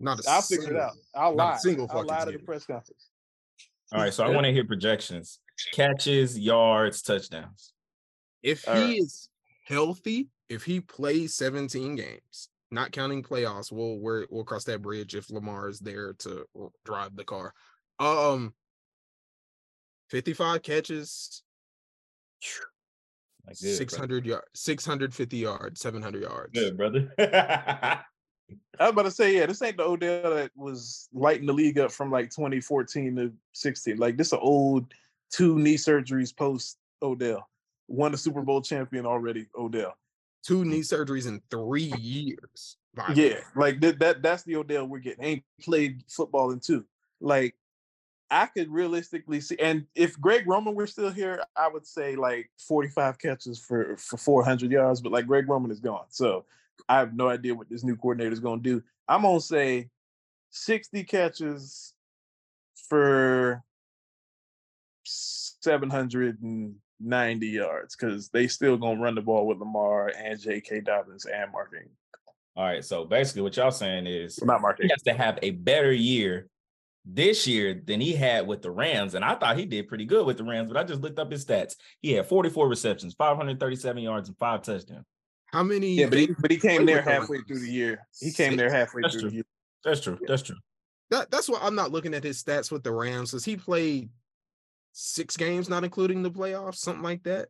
[0.00, 0.96] Not a I'll figure it out.
[1.14, 1.56] I'll a lie.
[1.58, 3.10] single I'll lie to the press conference.
[3.92, 5.38] All right, so I want to hear projections:
[5.72, 7.72] catches, yards, touchdowns.
[8.42, 8.98] If he All right.
[8.98, 9.28] is
[9.66, 15.14] healthy, if he plays 17 games, not counting playoffs, we'll we're, we'll cross that bridge
[15.14, 16.46] if Lamar is there to
[16.84, 17.52] drive the car.
[17.98, 18.54] Um,
[20.10, 21.42] 55 catches,
[23.46, 23.74] Like, good, brother.
[23.76, 26.52] 600 yards, 650 yards, 700 yards.
[26.52, 27.12] Good, brother.
[28.80, 31.78] I was about to say, yeah, this ain't the Odell that was lighting the league
[31.78, 33.96] up from like 2014 to 16.
[33.96, 34.92] Like this, an old
[35.30, 37.48] two knee surgeries post Odell,
[37.88, 39.46] won the Super Bowl champion already.
[39.56, 39.94] Odell,
[40.42, 40.66] Two mm.
[40.66, 42.76] knee surgeries in three years.
[43.14, 43.98] yeah, like that.
[44.00, 45.24] that that's the Odell we're getting.
[45.24, 46.84] Ain't played football in two.
[47.20, 47.54] Like
[48.30, 52.50] I could realistically see, and if Greg Roman were still here, I would say like
[52.58, 55.00] 45 catches for for 400 yards.
[55.00, 56.44] But like Greg Roman is gone, so
[56.88, 58.82] I have no idea what this new coordinator is going to do.
[59.08, 59.90] I'm gonna say
[60.50, 61.94] 60 catches
[62.88, 63.62] for
[67.00, 70.80] 790 yards because they still gonna run the ball with Lamar and J.K.
[70.80, 71.90] Dobbins and Mark Ingram.
[72.56, 75.38] All right, so basically, what y'all saying is Well, not Mark he has to have
[75.42, 76.48] a better year
[77.04, 79.14] this year than he had with the Rams.
[79.14, 81.30] And I thought he did pretty good with the Rams, but I just looked up
[81.30, 81.76] his stats.
[82.02, 85.06] He had 44 receptions, 537 yards, and five touchdowns.
[85.46, 85.94] How many?
[85.94, 88.06] Yeah, but he, but he came there halfway through the year.
[88.20, 89.30] He came there halfway That's through true.
[89.30, 89.44] the year.
[89.84, 90.18] That's true.
[90.26, 90.56] That's true.
[91.10, 94.10] that, that's why I'm not looking at his stats with the Rams because he played
[94.92, 97.48] six games, not including the playoffs, something like that.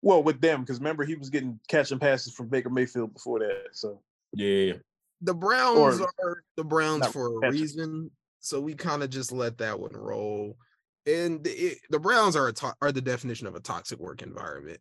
[0.00, 3.68] Well, with them, because remember he was getting catching passes from Baker Mayfield before that.
[3.72, 4.74] So Yeah.
[5.20, 7.60] The Browns Or- are the Browns for a catching.
[7.60, 10.58] reason, so we kind of just let that one roll.
[11.06, 14.80] And it, the Browns are a to- are the definition of a toxic work environment.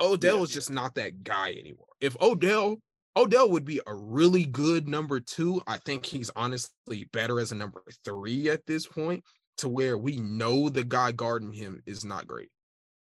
[0.00, 1.86] Odell is just not that guy anymore.
[2.00, 2.82] If Odell
[3.16, 7.54] Odell would be a really good number two, I think he's honestly better as a
[7.54, 9.22] number three at this point,
[9.58, 12.50] to where we know the guy guarding him is not great.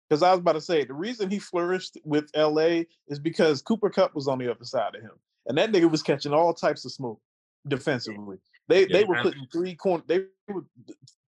[0.10, 3.90] because I was about to say the reason he flourished with LA is because Cooper
[3.90, 5.12] Kupp was on the other side of him.
[5.48, 7.22] And that nigga was catching all types of smoke
[7.68, 8.38] defensively.
[8.68, 10.66] They Yeah, they were putting three corner they would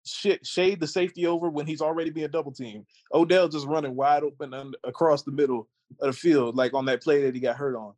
[0.04, 2.86] shit shade the safety over when he's already being double teamed.
[3.12, 5.68] Odell just running wide open and across the middle
[6.00, 7.94] of the field, like on that play that he got hurt on.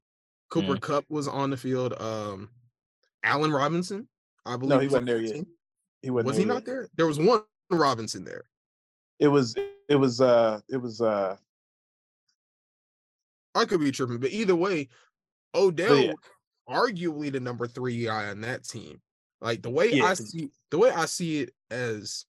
[0.51, 0.81] Cooper Mm.
[0.81, 1.95] Kupp was on the field.
[2.01, 2.51] Um,
[3.23, 4.09] Allen Robinson,
[4.45, 4.71] I believe.
[4.71, 5.35] No, he was on wasn't there yet.
[5.35, 5.47] team.
[6.03, 6.89] He wasn't Was he not there?
[6.97, 8.45] There was one Robinson there.
[9.19, 9.55] It was
[9.89, 11.37] it was uh it was uh
[13.55, 14.89] I could be tripping, but either way,
[15.55, 16.13] Odell, yeah.
[16.69, 19.01] arguably the number three guy on that team.
[19.41, 22.25] Like the way Yeah, I see the way I see it as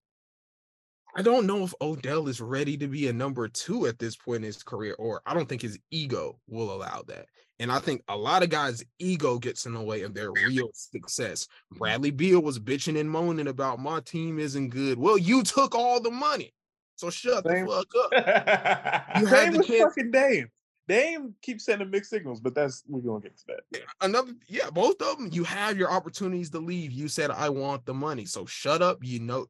[1.15, 4.37] I don't know if Odell is ready to be a number two at this point
[4.37, 7.25] in his career, or I don't think his ego will allow that.
[7.59, 10.69] And I think a lot of guys' ego gets in the way of their real
[10.73, 11.45] success.
[11.45, 11.77] Mm-hmm.
[11.79, 14.97] Bradley Beal was bitching and moaning about my team isn't good.
[14.97, 16.53] Well, you took all the money.
[16.95, 17.65] So shut Same.
[17.65, 19.19] the fuck up.
[19.19, 19.93] You had Same the chance.
[19.95, 20.49] fucking Dame.
[20.87, 23.81] Dame keeps sending mixed signals, but that's we're gonna get to that.
[24.01, 27.85] another yeah both of them you have your opportunities to leave you said i want
[27.85, 29.45] the money so shut up you know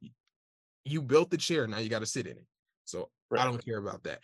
[0.84, 2.46] you built the chair now you got to sit in it
[2.84, 4.20] so i don't care about that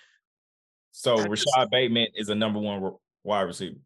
[0.90, 2.92] So I just- Rashod Bateman is a number one
[3.24, 3.76] wide receiver.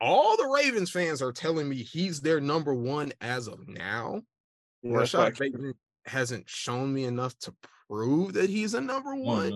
[0.00, 4.22] all the ravens fans are telling me he's their number one as of now
[4.82, 5.74] Yeah, Rashod Bateman
[6.06, 7.54] hasn't shown me enough to
[7.88, 9.52] prove that he's a number one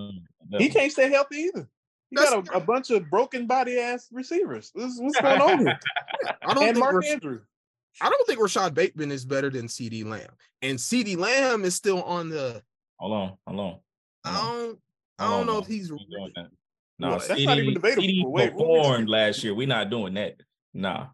[0.53, 1.69] Mm, He can't stay healthy either.
[2.11, 4.71] He That's got a, a bunch of broken body ass receivers.
[4.77, 5.79] This is what's going on here.
[6.43, 7.43] i don't and think Mark Rash- Andrews.
[8.01, 10.31] I don't think Rashod Bateman is better than CeeDee Lamb
[10.63, 12.63] and CeeDee Lamb is still on the
[12.99, 13.79] Hold on, hold on.
[14.25, 14.79] i don't
[15.19, 16.49] i don't know if he's We doing that.
[16.99, 17.29] No, What?
[17.29, 18.03] That's not even debatable.
[18.03, 19.55] CeeDee Wait, performed last year.
[19.55, 20.41] We're not doing that.
[20.73, 21.09] Nah,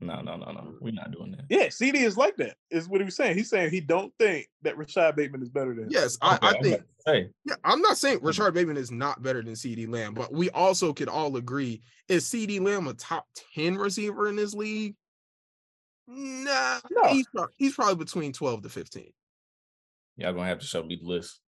[0.00, 0.74] no, no, no, no.
[0.80, 1.44] We're not doing that.
[1.48, 2.56] Yeah, CeeDee is like that.
[2.70, 3.36] Is what he was saying.
[3.36, 5.84] He's saying he don't think that Rashod Bateman is better than.
[5.84, 5.90] him.
[5.90, 8.90] yes i, Okay, I think about to say, Yeah, I'm not saying Richard Bateman is
[8.90, 12.94] not better than CeeDee Lamb, but we also could all agree is CeeDee Lamb a
[12.94, 14.94] top 10 receiver in this league?
[16.06, 17.08] Nah, No.
[17.10, 19.10] he's, he's probably between 12 to 15.
[20.16, 21.40] y'all gonna have to show me the list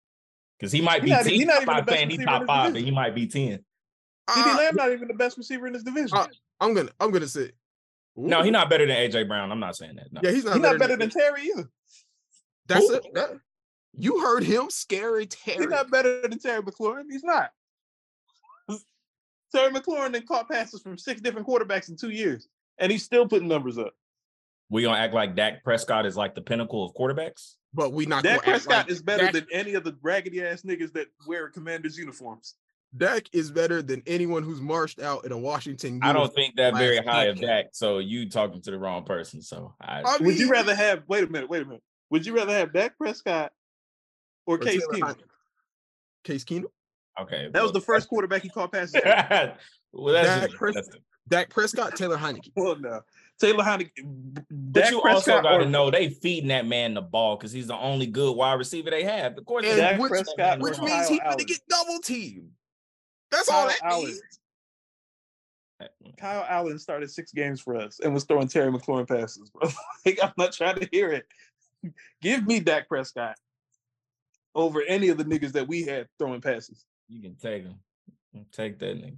[0.57, 1.11] because he might He be.
[1.11, 1.33] not- 10.
[1.33, 3.27] he not I'm even the not best saying he's top five, but he might be
[3.27, 3.65] ten.
[4.29, 6.17] CeeDee Uh, Lamb not even the best receiver in this division.
[6.17, 6.27] Uh,
[6.61, 7.51] I'm gonna I'm gonna say
[8.15, 9.51] No, he's not better than AJ Brown.
[9.51, 10.11] I'm not saying that.
[10.13, 10.21] No.
[10.23, 11.69] Yeah, he's not, He's not better than Terry either.
[12.67, 12.93] that's Who?
[12.95, 13.05] it.
[13.13, 13.39] that-
[13.97, 15.59] you heard him scary Terry.
[15.59, 17.05] He's not better than Terry McLaurin.
[17.09, 17.51] He's not.
[19.53, 23.27] Terry McLaurin then caught passes from six different quarterbacks in two years, and he's still
[23.27, 23.93] putting numbers up.
[24.69, 27.53] We gonna act like Dak Prescott is like the pinnacle of quarterbacks.
[27.73, 29.95] but we not Dak gonna act Prescott like is better Dak- than any of the
[30.01, 32.55] raggedy ass niggas that wear Commanders uniforms.
[32.97, 35.99] Dak is better than anyone who's marched out in a Washington.
[36.01, 37.47] I don't think that very last high of decade.
[37.47, 37.65] Dak.
[37.73, 39.41] So you talking to the wrong person.
[39.41, 41.03] So I, I Would you rather have?
[41.07, 41.49] Wait a minute.
[41.49, 41.83] Wait a minute.
[42.11, 43.51] Would you rather have Dak Prescott
[44.45, 45.15] or or Case Taylor Keenum?
[45.15, 45.23] Heinicke.
[46.23, 46.65] Case Keenum.
[47.21, 47.49] okay.
[47.51, 48.93] That was the first quarterback he caught passes.
[48.93, 49.57] to.
[49.93, 50.95] well, that's Dak just, Pres- that's-
[51.27, 52.51] Dak Prescott, Taylor Heinicke.
[52.55, 53.01] well, no.
[53.39, 53.91] Taylor Heinicke.
[54.49, 57.67] but you Prescott also got to know they feeding that man the ball because he's
[57.67, 59.37] the only good wide receiver they have.
[59.37, 62.51] Of course, And Dak which- Prescott Which means he's going to get double teamed.
[63.31, 64.05] That's all Kyle that Allen.
[64.05, 64.21] means.
[66.17, 69.69] Kyle Allen started six games for us and was throwing Terry McLaurin passes, bro.
[70.05, 71.25] like, I'm not trying to hear it.
[72.21, 73.35] Give me Dak Prescott
[74.55, 76.85] over any of the niggas that we had throwing passes.
[77.09, 77.75] you can take him.
[78.53, 79.17] Take that nigga.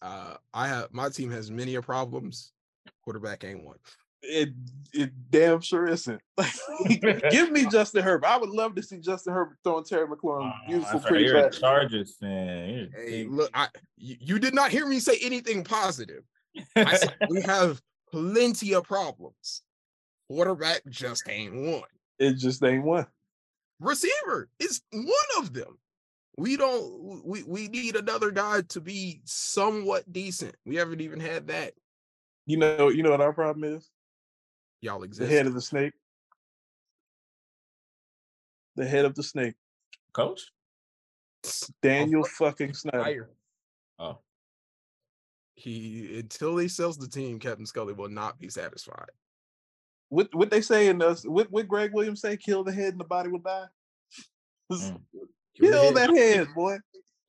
[0.00, 2.52] Uh, I have my team has many a problems.
[3.04, 3.76] Quarterback ain't one.
[4.22, 4.50] It
[4.92, 6.20] it damn sure isn't.
[7.30, 8.26] Give me Justin Herbert.
[8.26, 11.24] I would love to see Justin Herbert throwing Terry McLaurin Oh, beautiful, that's right, pretty
[11.24, 11.60] You're a fast.
[11.60, 12.90] Chargers fan.
[12.94, 16.22] Hey, look, I you, you did not hear me say anything positive.
[16.76, 19.62] I said we have plenty of problems.
[20.28, 21.82] Quarterback just ain't one.
[22.18, 23.06] It just ain't one.
[23.80, 25.78] Receiver is one of them.
[26.38, 27.22] We don't.
[27.26, 30.54] We we need another guy to be somewhat decent.
[30.64, 31.74] We haven't even had that.
[32.52, 33.88] You know, you know what our problem is?
[34.82, 35.30] Y'all The exist.
[35.32, 35.94] head of the snake.
[38.76, 39.54] The head of the snake.
[40.12, 40.42] Coach.
[41.80, 43.02] Daniel fucking Snyder.
[43.02, 43.30] Fire.
[43.98, 44.18] Oh,
[45.54, 49.08] He until he sells the team, Captain Scully will not be satisfied.
[50.10, 51.24] What what they say in us?
[51.26, 52.36] What what Gregg Williams say?
[52.36, 53.64] Kill the head and the body will die.
[54.70, 55.00] Mm.
[55.58, 55.94] Kill Kill head.
[55.94, 56.76] that head, boy.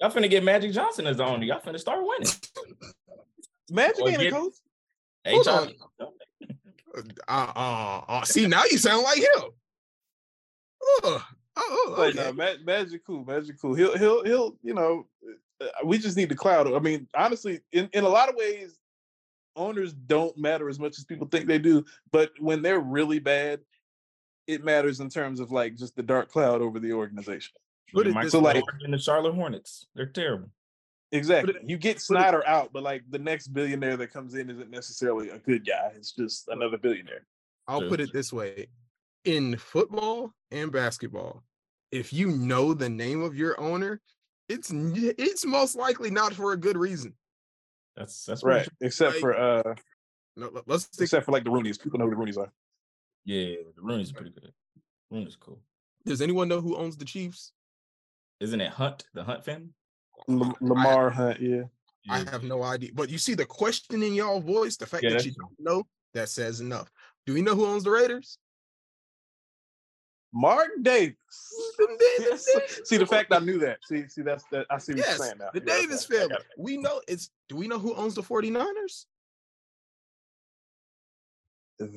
[0.02, 1.46] y'all finna get Magic Johnson as the owner.
[1.46, 2.28] Y'all finna start winning.
[3.72, 4.54] Magic Or ain't a coach.
[5.26, 5.72] Hold HR.
[7.28, 9.44] Uh, uh, uh, see now you sound like him.
[11.06, 11.22] Ugh.
[11.56, 12.24] Oh, But okay.
[12.24, 13.74] no, Ma- Magic cool, Magic cool.
[13.76, 15.08] He'll he'll he'll you know.
[15.62, 16.72] uh, We just need the cloud.
[16.74, 18.78] I mean, honestly, in in a lot of ways,
[19.56, 21.86] owners don't matter as much as people think they do.
[22.12, 23.60] But when they're really bad,
[24.48, 27.54] it matters in terms of like just the dark cloud over the organization.
[27.94, 28.54] Put it Mike this way.
[28.54, 29.86] Jordan and the Charlotte Hornets.
[29.96, 30.50] They're terrible.
[31.13, 31.54] Exactly.
[31.56, 35.30] it- You get Snyder out, but like the next billionaire that comes in isn't necessarily
[35.30, 35.91] a good guy.
[35.95, 37.26] It's just another billionaire.
[37.67, 37.89] I'll True.
[37.89, 38.67] put it this way:
[39.23, 41.43] in football and basketball,
[41.91, 44.02] if you know the name of your owner,
[44.49, 47.15] it's it's most likely not for a good reason.
[47.95, 48.67] That's that's Right.
[48.82, 49.76] Except Like- for uh
[50.36, 51.04] No, let- let's stick.
[51.04, 51.80] except for like the Rooneys.
[51.82, 52.52] People know who the Rooneys are.
[53.23, 54.52] Yeah, the Rooney's are pretty good.
[55.12, 55.62] Rooney's cool.
[56.06, 57.54] Does anyone know who owns the Chiefs?
[58.39, 59.69] Isn't it Hunt, the Hunt family?
[60.28, 61.63] Lam- Lamar Hunt, yeah.
[62.10, 62.91] I have no idea.
[62.93, 65.88] But you see the question in y'all voice, the fact Yeah, that you don't know,
[66.13, 66.91] that says enough.
[67.26, 68.38] Do we know who owns the Raiders?
[70.34, 71.15] Mark Davis.
[71.78, 72.45] Them Davis- Yes.
[72.54, 73.80] Davis See the fact I knew that.
[73.84, 74.65] See, see that's that.
[74.69, 75.49] I see what Yes, you're saying now.
[75.54, 76.43] the Yeah, Davis okay, family.
[76.58, 77.30] We know it's.
[77.49, 79.06] Do we know who owns the 49ers?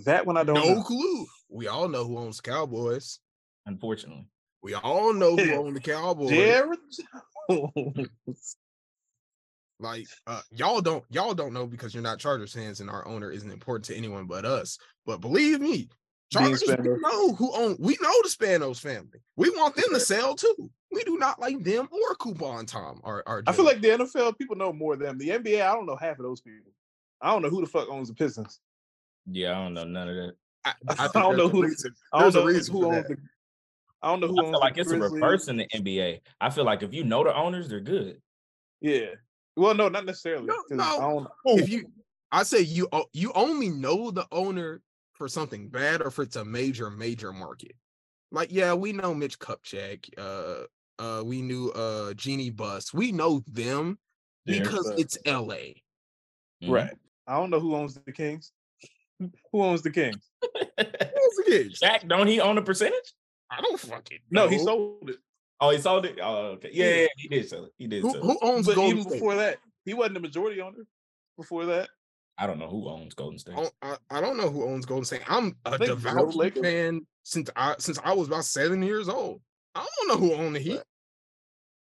[0.05, 0.83] That one I don't no know.
[0.83, 1.27] clue.
[1.49, 3.19] We all know who owns Cowboys.
[3.67, 4.27] Unfortunately.
[4.63, 6.31] We all know who owns the Cowboys.
[6.31, 6.77] Jerry
[7.49, 8.57] Jones.
[9.79, 13.31] Like uh, y'all don't y'all don't know because you're not Chargers fans and our owner
[13.31, 14.79] isn't important to anyone but us.
[15.05, 15.91] But believe me,
[16.35, 19.21] Being Chargers we know who own we know the Spanos family.
[19.37, 20.71] We want them to sell too.
[20.91, 23.03] We do not like them or Coupon Tom.
[23.05, 25.19] Our, our I feel like the NFL people know more than them.
[25.19, 26.73] The NBA, I don't know half of those people.
[27.21, 28.61] I don't know who the fuck owns the Pistons.
[29.31, 30.33] Yeah, I don't know none of that.
[30.65, 33.09] I, I think don't know who- reason- I don't know who owns that.
[33.09, 33.17] the.
[34.07, 36.21] I don't know who I owns feel like the it's a reverse in the NBA.
[36.41, 38.23] I feel like if you know the owners, they're good.
[38.81, 39.07] Yeah.
[39.57, 40.47] Well, no, not necessarily.
[40.47, 40.85] No, 'cause no.
[40.85, 41.91] I don't, If you,
[42.31, 44.81] I say you you only know the owner
[45.15, 47.73] for something bad or if it's a major major market.
[48.31, 50.09] Like yeah, we know Mitch Kupchak.
[50.17, 50.67] Uh,
[51.03, 52.95] uh, we knew uh Jeanie Buss.
[52.95, 53.99] We know them
[54.45, 55.83] Yeah, because but- it's L.A.
[56.63, 56.71] Mhm.
[56.71, 56.95] right.
[57.27, 58.53] I don't know who owns the Kings.
[59.19, 60.31] who owns the Kings?
[60.43, 61.81] Who's the kids?
[61.83, 63.13] Shaq, don't he own a percentage?
[63.51, 65.17] I don't fucking No, he sold it.
[65.61, 66.19] Oh, he sold it.
[66.23, 66.71] Oh, okay.
[66.73, 67.01] Yeah, Yeah.
[67.03, 67.73] yeah, he did sell it.
[67.79, 68.39] He did Who, sell who it.
[68.43, 69.13] owns But Golden even State?
[69.15, 70.87] before that, he wasn't the majority owner.
[71.37, 71.89] Before that,
[72.39, 73.55] I don't know who owns Golden State.
[73.55, 75.23] I, don't- I, I don't know who owns Golden State.
[75.29, 76.63] I'm a devout Joe Lakers.
[76.63, 79.41] fan since I since I was about seven years old.
[79.75, 80.81] I don't know who owned the Heat.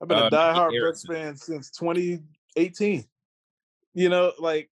[0.01, 3.05] I've been Uh, a diehard Nicky fan since 2018.
[3.95, 4.69] You know, like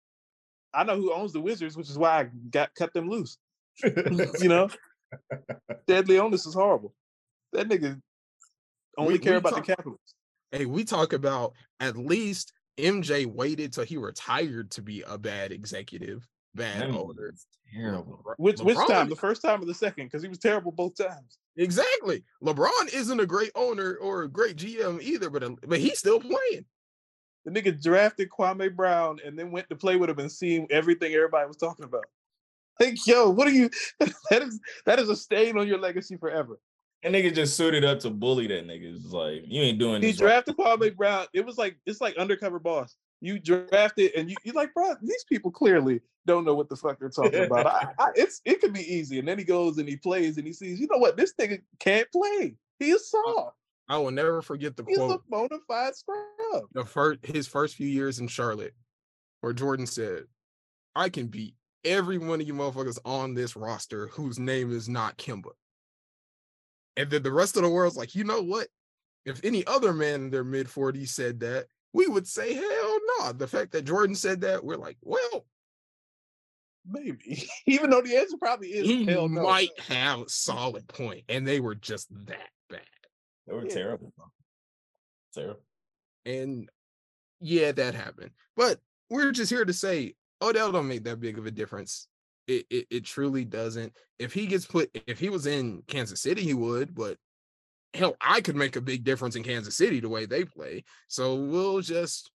[0.75, 3.39] I know who owns the Wizards, which is why I got cut them loose.
[3.85, 4.69] you know,
[5.87, 6.95] Ted Leonsis is horrible.
[7.53, 8.01] That nigga
[8.99, 10.15] only We- care we about talk- the Capitals.
[10.51, 15.53] Hey, we talk about at least MJ waited till he retired to be a bad
[15.53, 16.27] executive.
[16.55, 17.35] bad That man owner.
[17.73, 18.23] terrible.
[18.23, 19.09] LeBron- Which which LeBron- time?
[19.09, 20.05] The first time or the second?
[20.07, 21.39] Because he was terrible both times.
[21.57, 22.25] Exactly.
[22.43, 26.21] LeBron isn't a great owner or a great GM either, but um, but he's still
[26.21, 26.67] playing.
[27.47, 31.15] The nigga drafted Kwame Brown and then went to play with him and seen everything
[31.15, 32.05] everybody was talking about.
[32.83, 33.71] Like, yo, what are you?
[34.01, 36.59] that is that is a stain on your legacy forever.
[37.05, 38.95] And nigga just suited up to bully that nigga.
[38.97, 40.21] It's like you ain't doing He this.
[40.21, 40.45] right.
[40.45, 41.27] drafted Kwame Brown.
[41.33, 42.95] It was like it's like undercover boss.
[43.21, 46.99] You drafted and you you like, bro, these people clearly don't know what the fuck
[47.01, 47.67] they're talking about.
[47.67, 49.19] I, I, it's it could be easy.
[49.19, 51.61] And then he goes and he plays and he sees, you know what, this nigga
[51.81, 52.55] can't play.
[52.79, 53.57] He is soft.
[53.89, 56.65] I will never forget the He's a quote bona fide scrub.
[56.73, 58.75] the first his first few years in Charlotte,
[59.41, 60.25] where Jordan said,
[60.95, 61.55] "I can beat
[61.85, 65.51] every one of you motherfuckers on this roster whose name is not Kemba."
[66.97, 68.69] And then the rest of the world's like, you know what?
[69.25, 73.33] If any other man in their mid 40s said that, we would say, hell no.
[73.33, 75.47] The fact that Jordan said that, we're like, well,
[76.85, 77.49] Maybe.
[77.67, 79.43] Even though the answer probably is he hell no.
[79.45, 82.81] might have a solid point, and they were just that bad.
[83.47, 83.75] They were Yeah.
[83.75, 84.13] terrible.
[84.17, 84.27] bro.
[85.33, 85.61] Terrible.
[86.27, 86.69] And
[87.41, 88.33] yeah, that happened.
[88.57, 88.81] But
[89.11, 92.09] we're just here to say Odell don't make that big of a difference.
[92.49, 93.93] It, it it truly doesn't.
[94.19, 96.95] If he gets put, if he was in Kansas City, he would.
[96.95, 97.17] But
[97.95, 100.85] hell, I could make a big difference in Kansas City the way they play.
[101.09, 102.31] So we'll just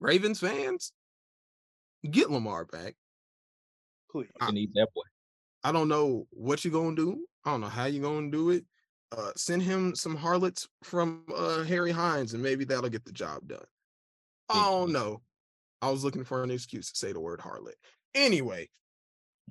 [0.00, 0.92] Ravens fans
[2.10, 2.94] get Lamar back.
[4.10, 4.28] Please.
[4.40, 5.02] I- need that boy.
[5.62, 7.24] I don't know what you're gonna do.
[7.44, 8.64] I don't know how you're gonna do it.
[9.16, 13.46] Uh, send him some harlots from uh, Harry Hines, and maybe that'll get the job
[13.46, 13.64] done.
[14.50, 15.22] I don't know.
[15.84, 17.74] I was looking for an excuse to say the word harlot.
[18.14, 18.70] Anyway,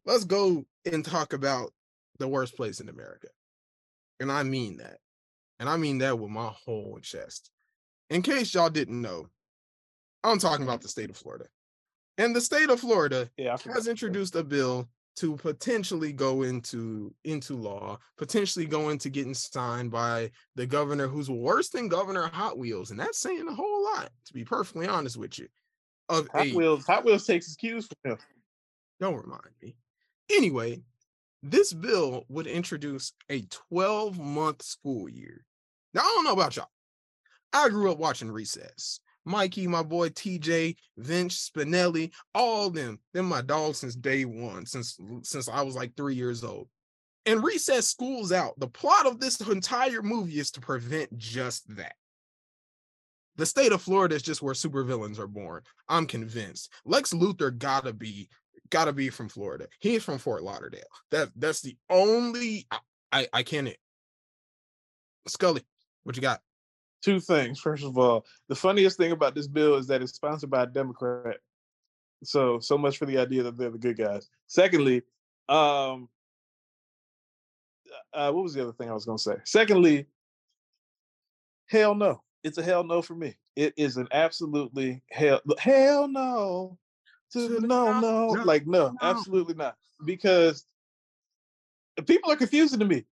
[0.03, 1.71] let's go and talk about
[2.17, 3.27] the worst place in America.
[4.19, 4.97] And I mean that.
[5.59, 7.51] And I mean that with my whole chest.
[8.09, 9.27] In case y'all didn't know,
[10.23, 11.45] I'm talking about the state of Florida.
[12.17, 17.55] And the state of Florida Yeah, has introduced a bill to potentially go into into
[17.55, 22.89] law, potentially go into getting signed by the governor who's worse than Governor Hot Wheels,
[22.89, 25.47] and that's saying a whole lot, to be perfectly honest with you.
[26.09, 28.17] Of Hot a Wheels, Hot Wheels takes his cues from him.
[28.99, 29.75] don't remind me.
[30.29, 30.81] Anyway,
[31.41, 35.45] this bill would introduce a 12 month school year.
[35.93, 36.69] Now, I don't know about y'all.
[37.51, 38.99] I grew up watching Recess.
[39.25, 44.97] Mikey, my boy TJ, Vince, Spinelli, all them, them my dogs since day one, since
[45.21, 46.67] since I was like three years old.
[47.25, 48.59] And Recess schools out.
[48.59, 51.95] The plot of this entire movie is to prevent just that.
[53.35, 55.63] The state of Florida is just where supervillains are born.
[55.89, 56.71] I'm convinced.
[56.85, 58.29] Lex Luthor gotta be
[58.69, 59.67] gotta be from Florida.
[59.79, 60.81] He's from Fort Lauderdale.
[61.11, 62.79] That that's the only I
[63.11, 63.69] I, I can't.
[65.27, 65.61] Scully,
[66.03, 66.41] what you got?
[67.03, 67.59] Two things.
[67.59, 70.67] First of all, the funniest thing about this bill is that it's sponsored by a
[70.67, 71.37] Democrat.
[72.23, 74.29] So so much for the idea that they're the good guys.
[74.47, 75.03] Secondly,
[75.49, 76.07] um
[78.13, 79.35] uh, what was the other thing I was gonna say?
[79.43, 80.07] Secondly,
[81.67, 82.21] hell no.
[82.43, 83.35] It's a hell no for me.
[83.55, 86.77] It is an absolutely hell hell no.
[87.31, 88.97] To To the the no, no, no, like no, no.
[89.01, 89.77] absolutely not.
[90.05, 90.65] Because
[92.05, 93.05] people are confusing to me.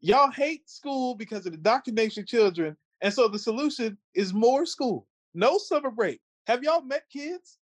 [0.00, 5.06] Y'all hate school because of the indoctrination children, and so the solution is more school,
[5.34, 6.20] no summer break.
[6.46, 7.58] Have y'all met kids?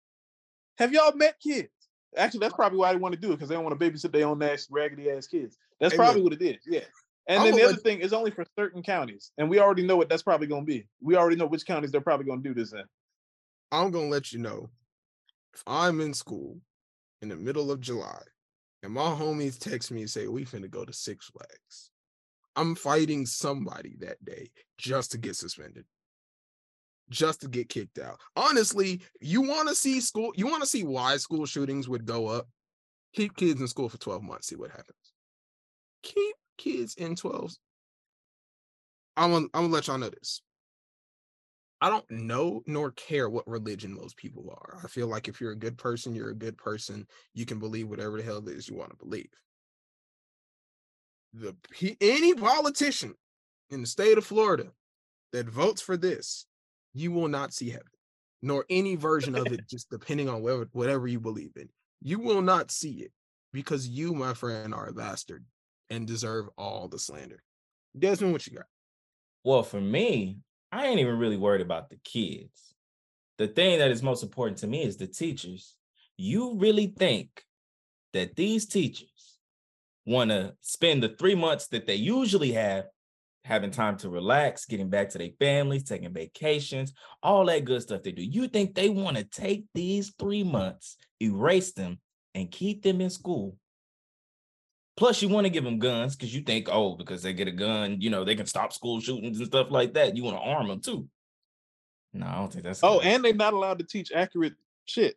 [0.78, 1.70] Have y'all met kids?
[2.18, 4.12] Actually, that's probably why they want to do it because they don't want to babysit
[4.12, 5.58] their own ass raggedy ass kids.
[5.80, 6.58] That's Hey, probably what it is.
[6.66, 6.82] Yeah.
[7.28, 9.84] And I'ma then the let other thing is only for certain counties, and we already
[9.84, 10.86] know what that's probably going to be.
[11.02, 12.84] We already know which counties they're probably going to do this in.
[13.74, 14.70] I'm gonna let you know
[15.56, 16.60] if I'm in school
[17.24, 18.22] in the middle of July
[18.84, 21.90] and my homies text me and say we finna go to Six Flags.
[22.56, 25.86] I'm fighting somebody that day just to get suspended.
[27.10, 28.20] Just to get kicked out.
[28.36, 32.28] Honestly, you want to see school, you want to see why school shootings would go
[32.28, 32.48] up.
[33.16, 35.14] Keep kids in school for 12 months, see what happens.
[36.04, 37.54] Keep kids in 12.
[39.16, 40.42] I'm gonna, I'm gonna let y'all know this.
[41.82, 44.80] I don't know nor care what religion most people are.
[44.82, 47.06] I feel like if you're a good person, you're a good person.
[47.34, 49.30] You can believe whatever the hell it is you want to believe.
[51.34, 51.56] The
[52.00, 53.16] any politician
[53.70, 54.68] in the state of Florida
[55.34, 56.46] that votes for this,
[56.94, 57.88] you will not see heaven,
[58.42, 61.68] nor any version of it, just depending on whatever whatever you believe in.
[62.02, 63.12] You will not see it
[63.52, 65.44] because you, my friend, are a bastard
[65.94, 67.44] and deserve all the slander.
[67.98, 68.66] Desmond, what you got?
[69.44, 70.38] Well, for me,
[70.72, 72.74] I ain't even really worried about the kids.
[73.38, 75.76] The thing that is most important to me is the teachers.
[76.18, 77.44] You really think
[78.14, 79.38] that these teachers
[80.06, 82.86] want to spend the three months that they usually have
[83.46, 88.02] having time to relax, getting back to their families, taking vacations, all that good stuff
[88.02, 88.24] they do.
[88.24, 92.00] You think they want to take these three months, erase them,
[92.34, 93.58] and keep them in school?
[94.96, 97.52] Plus, you want to give them guns because you think, oh, because they get a
[97.52, 100.16] gun, you know, they can stop school shootings and stuff like that.
[100.16, 101.08] You want to arm them too.
[102.14, 102.84] No, I don't think that's.
[102.84, 103.08] Oh, good.
[103.08, 104.54] and they're not allowed to teach accurate
[104.86, 105.16] shit.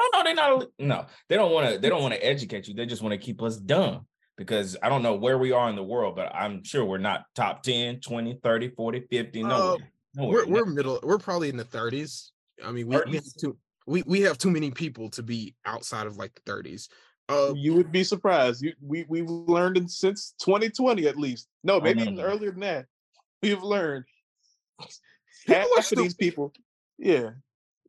[0.00, 0.66] Oh no, they're not.
[0.78, 1.78] No, they don't want to.
[1.78, 2.74] They don't want to educate you.
[2.74, 4.06] They just want to keep us dumb.
[4.36, 7.24] Because I don't know where we are in the world, but I'm sure we're not
[7.34, 9.42] top 10, 20, 30, 40, 50.
[9.42, 9.76] No, Uh,
[10.14, 10.46] nowhere.
[10.46, 10.98] We're we're middle.
[11.02, 12.30] We're probably in the 30s.
[12.64, 16.06] I mean, we, we have too we, we have too many people to be outside
[16.06, 16.88] of like the 30s.
[17.30, 18.62] Uh, You would be surprised.
[18.62, 21.48] You, we we've learned in, since 2020 at least.
[21.64, 22.86] No, maybe even earlier than that.
[23.42, 24.04] We've learned
[25.46, 26.52] half are of these people.
[26.98, 27.30] Yeah,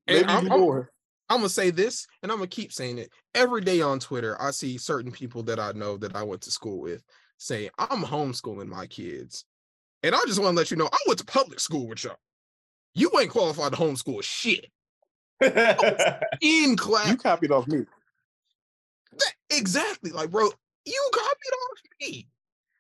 [0.08, 0.92] maybe I'm, even I'm- more.
[1.30, 4.36] I'm gonna say this, and I'm gonna keep saying it every day on Twitter.
[4.42, 7.04] I see certain people that I know that I went to school with
[7.38, 9.46] say I'm homeschooling my kids,
[10.04, 12.18] and I just want to let you know I went to public school with y'all.
[12.96, 14.66] You ain't qualified to homeschool shit
[16.42, 17.08] in class.
[17.10, 17.86] You copied off me.
[19.52, 20.50] That- exactly, like bro,
[20.86, 22.28] you copied off me.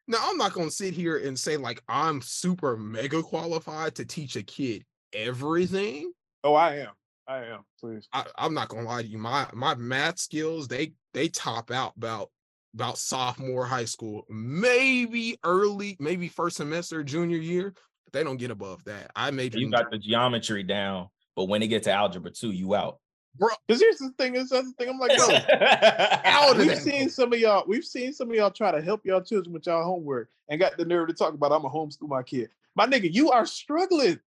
[0.07, 4.35] Now I'm not gonna sit here and say like I'm super mega qualified to teach
[4.35, 6.11] a kid everything.
[6.43, 6.91] Oh, I am.
[7.27, 7.59] I am.
[7.79, 8.07] Please.
[8.11, 9.17] I, I'm not gonna lie to you.
[9.17, 12.29] My my math skills they they top out about
[12.73, 17.73] about sophomore high school, maybe early, maybe first semester, junior year,
[18.05, 19.11] but they don't get above that.
[19.15, 22.75] I made you got the geometry down, but when it gets to algebra two, you
[22.75, 22.99] out.
[23.37, 24.35] Because here's the thing.
[24.35, 24.89] Is the thing.
[24.89, 25.27] I'm like, yo,
[26.25, 26.77] Out of we've that.
[26.81, 27.63] seen some of y'all.
[27.67, 30.77] We've seen some of y'all try to help y'all children with y'all homework and got
[30.77, 32.49] the nerve to talk about I'm a homeschool my kid.
[32.75, 34.19] My nigga, you are struggling.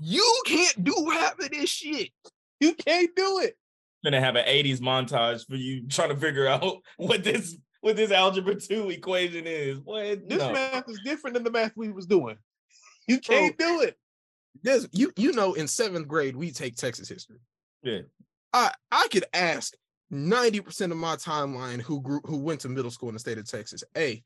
[0.00, 2.10] you can't do half of this shit.
[2.60, 3.56] You can't do it.
[4.04, 8.10] gonna have an 80s montage for you trying to figure out what this what this
[8.10, 9.78] algebra 2 equation is.
[9.78, 10.52] What This no.
[10.52, 12.36] math is different than the math we was doing.
[13.06, 13.96] You can't do it.
[14.62, 17.38] There's you you know in seventh grade we take Texas history.
[17.82, 18.00] Yeah.
[18.52, 19.74] I I could ask
[20.12, 23.48] 90% of my timeline who grew who went to middle school in the state of
[23.48, 23.82] Texas.
[23.94, 24.22] Hey,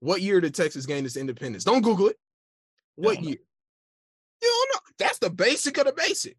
[0.00, 1.64] what year did Texas gain its independence?
[1.64, 2.16] Don't Google it.
[2.96, 3.28] What don't know.
[3.30, 3.38] year?
[4.42, 4.90] You don't know.
[4.98, 6.36] That's the basic of the basic.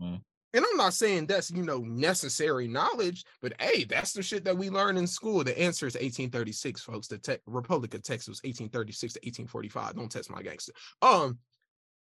[0.00, 0.20] Mm.
[0.54, 4.56] And I'm not saying that's you know necessary knowledge, but hey, that's the shit that
[4.56, 5.44] we learn in school.
[5.44, 7.08] The answer is 1836, folks.
[7.08, 9.96] The te- Republic of Texas was 1836 to 1845.
[9.96, 10.72] Don't test my gangster.
[11.02, 11.38] Um,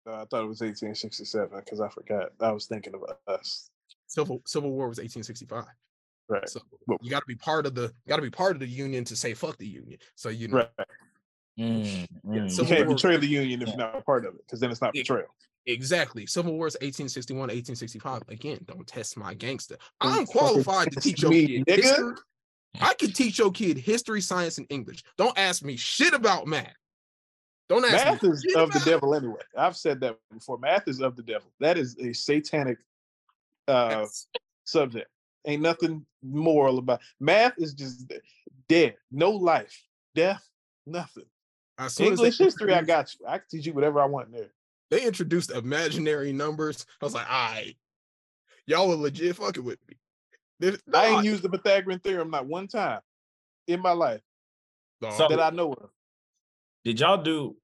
[0.06, 2.30] Uh, I thought it was 1867 because I forgot.
[2.40, 3.70] I was thinking of us.
[4.06, 5.64] Civil Civil War was 1865.
[6.28, 6.48] Right.
[6.48, 8.66] So Well- you got to be part of the got to be part of the
[8.66, 9.98] union to say fuck the union.
[10.14, 10.70] So you know Right.
[11.58, 12.58] Mm, mm.
[12.58, 13.74] You can't War- betray the union if Yeah.
[13.76, 15.34] you're not a part of it, because then it's not betrayal.
[15.66, 16.24] exactly.
[16.26, 18.22] Civil War is 1861, 1865.
[18.28, 19.76] Again, don't test my gangster.
[20.00, 21.82] I'm qualified to teach your me, kid nigga.
[21.82, 22.14] history.
[22.80, 25.02] I can teach your kid history, science, and English.
[25.18, 26.74] Don't ask me shit about math.
[27.68, 29.40] Don't ask Math me is of the about- devil anyway.
[29.56, 30.56] I've said that before.
[30.58, 31.52] Math is of the devil.
[31.60, 32.78] That is a satanic
[33.68, 34.06] uh,
[34.64, 35.08] subject.
[35.46, 37.54] Ain't nothing moral about math.
[37.58, 38.12] Is just
[38.68, 38.94] dead.
[39.10, 39.82] No life.
[40.14, 40.46] Death.
[40.86, 41.24] Nothing.
[41.78, 42.74] As soon as English history.
[42.74, 43.26] I got you.
[43.26, 44.52] I can teach you whatever I want there.
[44.90, 46.86] They introduced imaginary numbers.
[47.00, 47.74] I was like, all right,
[48.66, 49.96] y'all are legit fucking with me.
[50.60, 53.00] This- I nah, ain't used the Pythagorean theorem not one time
[53.66, 54.20] in my life.
[55.16, 55.90] So- that I know of.
[56.84, 57.56] Did y'all do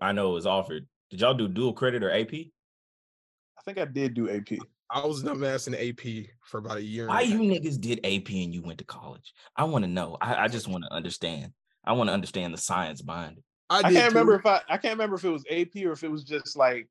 [0.00, 0.86] I know it was offered.
[1.10, 2.32] Did y'all do dual credit or AP?
[2.32, 4.58] I think I did do AP.
[4.92, 7.08] I was dumbass in AP for about a year.
[7.08, 7.30] Why half.
[7.30, 9.32] you niggas did AP and you went to college?
[9.56, 10.18] I want to know.
[10.20, 11.52] I, I just want to understand.
[11.84, 13.44] I want to understand the science behind it.
[13.70, 16.04] I did can't remember if I I can't remember if it was AP or if
[16.04, 16.88] it was just like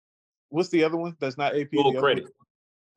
[0.49, 1.69] what's the other one that's not AP?
[1.71, 2.01] the Dual other one?
[2.03, 2.25] credit.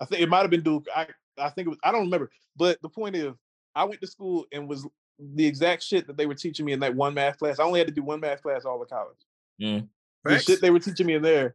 [0.01, 0.83] I think it might have been dual.
[0.95, 1.07] I
[1.39, 1.79] I think it was.
[1.85, 2.31] I don't remember.
[2.57, 3.35] But the point is,
[3.75, 4.87] I went to school and was
[5.19, 7.59] the exact shit that they were teaching me in that one math class.
[7.61, 9.19] I only had to do one math class all of college.
[9.61, 9.89] Mm.
[10.25, 10.45] The Facts.
[10.45, 11.55] shit they were teaching me in there,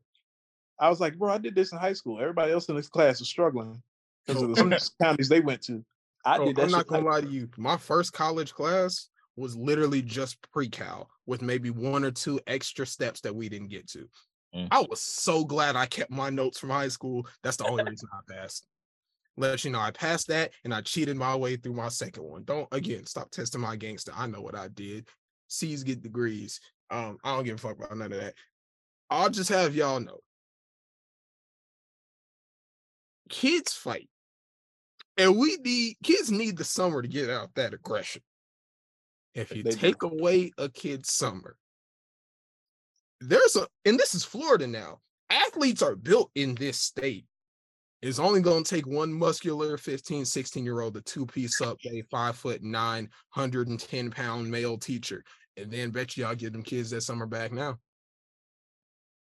[0.79, 2.19] I was like, bro, I did this in high school.
[2.19, 3.81] Everybody else in this class was struggling
[4.25, 5.83] because of the counties they went to.
[6.25, 6.65] I Bro, did that.
[6.65, 7.49] I'm not gonna lie to you.
[7.57, 13.21] My first college class was literally just pre-cal with maybe one or two extra steps
[13.21, 14.07] that we didn't get to.
[14.53, 14.67] Mm.
[14.71, 17.25] I was so glad I kept my notes from high school.
[17.43, 18.65] That's the only reason I passed.
[19.37, 22.43] Let you know I passed that and I cheated my way through my second one.
[22.43, 24.11] Don't again stop testing my gangster.
[24.15, 25.07] I know what I did.
[25.47, 26.59] C's get degrees.
[26.91, 28.33] Um, I don't give a fuck about none of that.
[29.09, 30.19] I'll just have y'all know.
[33.29, 34.09] Kids fight.
[35.17, 38.21] And we need kids need the summer to get out that aggression.
[39.35, 39.75] If you They do.
[39.75, 41.55] take away a kid's summer,
[43.21, 44.99] there's a and this is Florida now.
[45.29, 47.25] Athletes are built in this state.
[48.01, 51.77] It's only going to take one muscular 15, 16 year old, a two piece up,
[51.85, 55.23] a five foot nine, 110 pound male teacher.
[55.57, 57.77] And then bet you I'll give them kids that summer back now.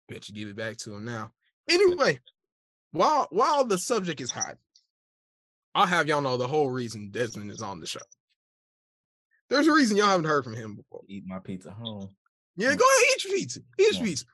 [0.07, 1.31] Bet you give it back to them now.
[1.67, 2.19] Anyway,
[2.91, 4.57] while while the subject is hot,
[5.73, 7.99] I'll have y'all know the whole reason Desmond is on the show.
[9.49, 11.01] There's a reason y'all haven't heard from him before.
[11.07, 12.09] Eat my pizza home.
[12.55, 12.77] Yeah, mm.
[12.77, 13.59] go ahead, eat your pizza.
[13.79, 14.25] Eat your pizza.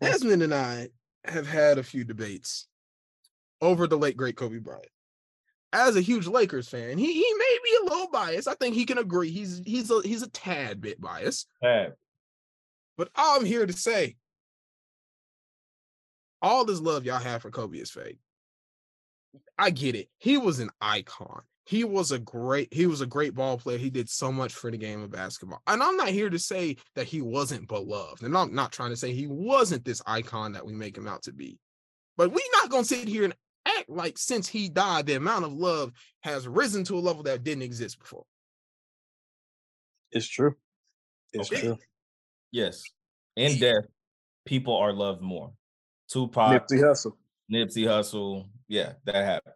[0.00, 0.88] Desmond and I
[1.24, 2.66] have had a few debates
[3.60, 4.88] over the late great Kobe Bryant.
[5.72, 8.48] As a huge Lakers fan, he he may be a little biased.
[8.48, 9.30] I think he can agree.
[9.30, 11.48] He's he's a he's a tad bit biased.
[11.60, 11.88] Hey,
[12.96, 14.16] But I'm here to say,
[16.46, 18.18] all this love y'all have for Kobe is fake.
[19.58, 20.08] I get it.
[20.18, 21.42] He was an icon.
[21.64, 23.76] He was a great, he was a great ball player.
[23.78, 25.60] He did so much for the game of basketball.
[25.66, 28.22] And I'm not here to say that he wasn't beloved.
[28.22, 31.24] And I'm not trying to say he wasn't this icon that we make him out
[31.24, 31.58] to be.
[32.16, 33.34] But we're not gonna sit here and
[33.66, 35.90] act like since he died, the amount of love
[36.20, 38.24] has risen to a level that didn't exist before.
[40.12, 40.54] It's true.
[41.32, 41.60] It's Okay.
[41.60, 41.76] true.
[42.52, 42.84] yes.
[43.34, 43.84] In death,
[44.46, 45.52] people are loved more.
[46.08, 47.12] Tupac, Nipsey Hussle.
[47.52, 48.46] Nipsey Hussle.
[48.68, 49.54] Yeah, that happened.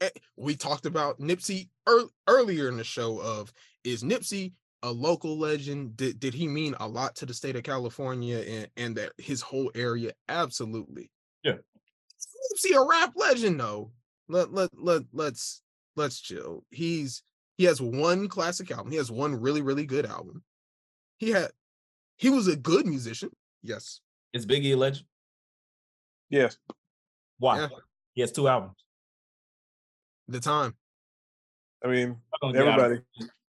[0.00, 3.52] eh, we talked about Nipsey ear- earlier in the show of
[3.84, 5.96] is Nipsey a local legend?
[5.96, 9.40] Did, did he mean a lot to the state of California and, and that his
[9.40, 10.12] whole area?
[10.28, 11.10] Absolutely.
[11.42, 11.54] Yeah.
[12.52, 13.92] Nipsey a rap legend though?
[14.28, 15.62] Let let let let's
[15.96, 16.64] let's chill.
[16.70, 17.22] He's
[17.56, 18.90] he has one classic album.
[18.92, 20.42] He has one really, really good album.
[21.18, 21.50] He had
[22.16, 23.30] he was a good musician.
[23.62, 24.00] Yes.
[24.32, 25.06] Is Biggie a legend?
[26.30, 26.56] Yes.
[27.38, 27.58] Why?
[27.60, 27.68] Yeah.
[28.14, 28.76] He has two albums.
[30.28, 30.74] The time.
[31.84, 32.08] I mean,
[32.42, 33.02] Y'all gonna get out of- everybody.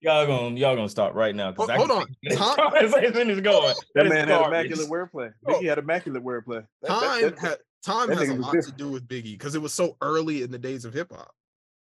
[0.01, 1.53] Y'all gonna y'all gonna start right now.
[1.53, 2.07] 'cause Ho- I hold on.
[2.09, 3.75] see this Tom- conversation is going.
[3.95, 5.33] That is man had immaculate wordplay.
[5.47, 5.53] Oh.
[5.55, 6.67] Biggie had immaculate wordplay.
[6.83, 9.07] That- that- Time that- had time that has a nigga was lot to do with
[9.09, 11.33] Biggie because it was so early in the days of hip hop.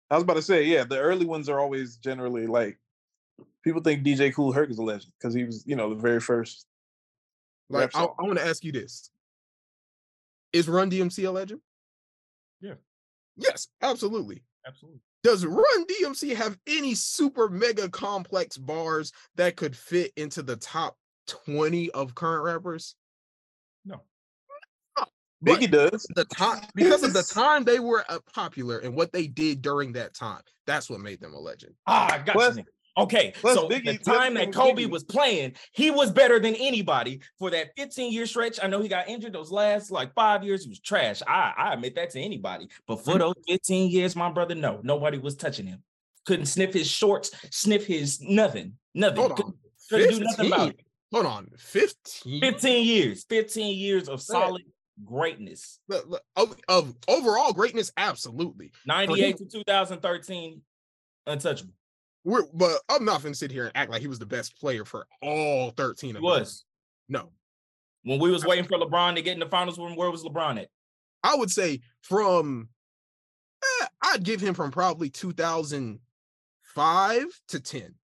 [0.09, 2.77] I was about to say, yeah, the early ones are always generally like
[3.63, 6.19] people think DJ Kool Herc is a legend because he was, you know, the very
[6.19, 6.65] first.
[7.69, 8.03] Like, I.
[8.03, 9.09] I want to ask you this:
[10.53, 11.61] Is Run DMC a legend?
[12.61, 12.75] Yeah.
[13.37, 14.43] Yes, absolutely.
[14.67, 15.01] Absolutely.
[15.23, 20.97] Does Run DMC have any super mega complex bars that could fit into the top
[21.27, 22.95] twenty of current rappers?
[23.85, 24.01] No.
[25.43, 26.05] Biggie does.
[26.15, 29.93] the time because of the time they were uh, popular and what they did during
[29.93, 30.41] that time.
[30.67, 31.73] That's what made them a legend.
[31.87, 32.63] Ah, I got you.
[32.97, 36.55] Okay, plus so Biggie- the time that Kobe Biggie- was playing, he was better than
[36.55, 38.59] anybody for that 15 year stretch.
[38.61, 40.63] I know he got injured those last like five years.
[40.63, 41.21] He was trash.
[41.25, 42.67] I, I admit that to anybody.
[42.87, 43.11] But Mm-hmm.
[43.11, 45.83] for those 15 years, my brother, no, nobody was touching him.
[46.25, 49.17] Couldn't sniff his shorts, sniff his nothing, nothing.
[49.17, 49.59] Hold Couldn't, on.
[49.89, 50.69] couldn't do nothing about 15?
[50.79, 50.85] it.
[51.13, 51.49] Hold on.
[51.57, 52.41] 15?
[52.41, 54.63] 15 years, 15 years of solid
[55.03, 55.79] greatness.
[55.87, 58.71] Look, look, Of, of overall greatness, absolutely.
[58.85, 60.61] 98 to 2013,
[61.25, 61.73] untouchable.
[62.23, 64.85] We're, but I'm not gonna sit here and act like he was the best player
[64.85, 66.23] for all 13 He of them.
[66.23, 66.63] was.
[67.09, 67.31] No.
[68.03, 70.61] When we was waiting for LeBron to get in the finals, when where was LeBron
[70.61, 70.69] at?
[71.23, 72.69] I would say from
[73.63, 77.95] eh, I'd give him from probably 2005 to 10.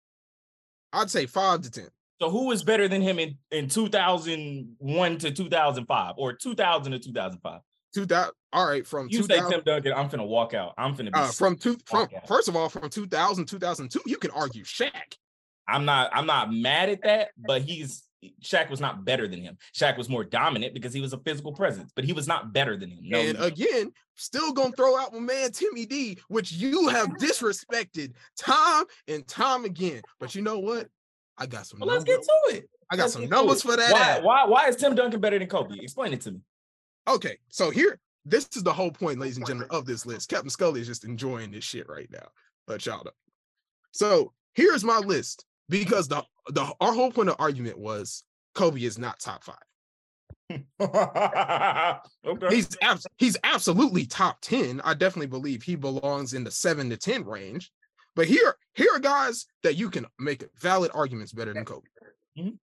[0.92, 1.88] I'd say 5 to 10.
[2.20, 7.60] So who was better than him in, in 2001 to 2005 or 2000 to 2005?
[7.96, 10.74] 2000 all right from You say Tim Duncan, I'm finna walk out.
[10.78, 14.30] I'm finna be uh, from two from first of all from 2000 2002 you can
[14.32, 14.90] argue Shaq.
[15.68, 18.04] I'm not I'm not mad at that, but he's
[18.42, 19.56] Shaq was not better than him.
[19.74, 22.76] Shaq was more dominant because he was a physical presence, but he was not better
[22.76, 23.00] than him.
[23.02, 28.12] No, and again, still gonna throw out my man Timmy D, which you have disrespected
[28.38, 30.02] time and time again.
[30.20, 30.88] But you know what?
[31.38, 32.68] I got some well, let's get to it.
[32.90, 33.92] I got Let's some numbers for that.
[33.92, 35.74] Why, why why is Tim Duncan better than Kobe?
[35.78, 36.40] Explain it to me.
[37.08, 40.28] Okay, so here, this is the whole point, ladies and gentlemen, of this list.
[40.28, 42.26] Captain Scully is just enjoying this shit right now.
[42.66, 43.12] Let y'all know.
[43.92, 48.98] So here's my list because the the our whole point of argument was Kobe is
[48.98, 49.56] not top five.
[52.24, 52.54] okay.
[52.54, 54.80] He's abs- he's absolutely top 10.
[54.84, 57.70] I definitely believe he belongs in the seven to 10 range.
[58.14, 61.86] But here, here are guys that you can make valid arguments better than Kobe.
[62.38, 62.58] Mhm.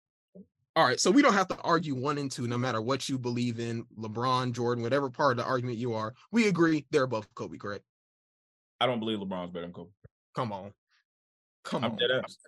[0.75, 3.19] All right, so we don't have to argue one and two, no matter what you
[3.19, 6.15] believe in, LeBron, Jordan, whatever part of the argument you are.
[6.31, 7.85] We agree they're above Kobe, correct?
[8.81, 9.91] I don't believe LeBron's better than Kobe.
[10.35, 10.73] Come on.
[11.65, 11.99] Come I'm on.
[11.99, 12.39] dead ass.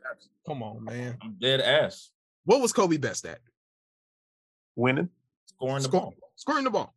[0.47, 1.18] Come on, man.
[1.22, 2.11] I'm dead ass.
[2.45, 3.41] What was Kobe best at?
[4.75, 5.11] Winning.
[5.47, 6.14] Scoring the Score- ball.
[6.37, 6.95] Scoring the ball.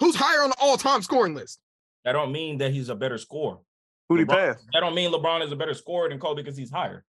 [0.00, 1.60] Who's higher on the all-time scoring list?
[2.04, 3.58] That don't mean that he's a better scorer.
[4.08, 4.56] Who'd he pass?
[4.72, 7.04] That don't mean LeBron is a better scorer than Kobe because he's higher.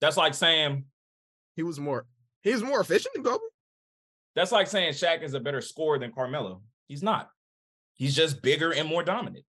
[0.00, 0.84] That's like saying
[1.54, 2.06] He was more
[2.44, 3.42] he was more efficient than Kobe.
[4.36, 6.60] that's like saying Shaq is a better scorer than Carmelo.
[6.86, 7.30] He's not.
[7.94, 9.44] He's just bigger and more dominant.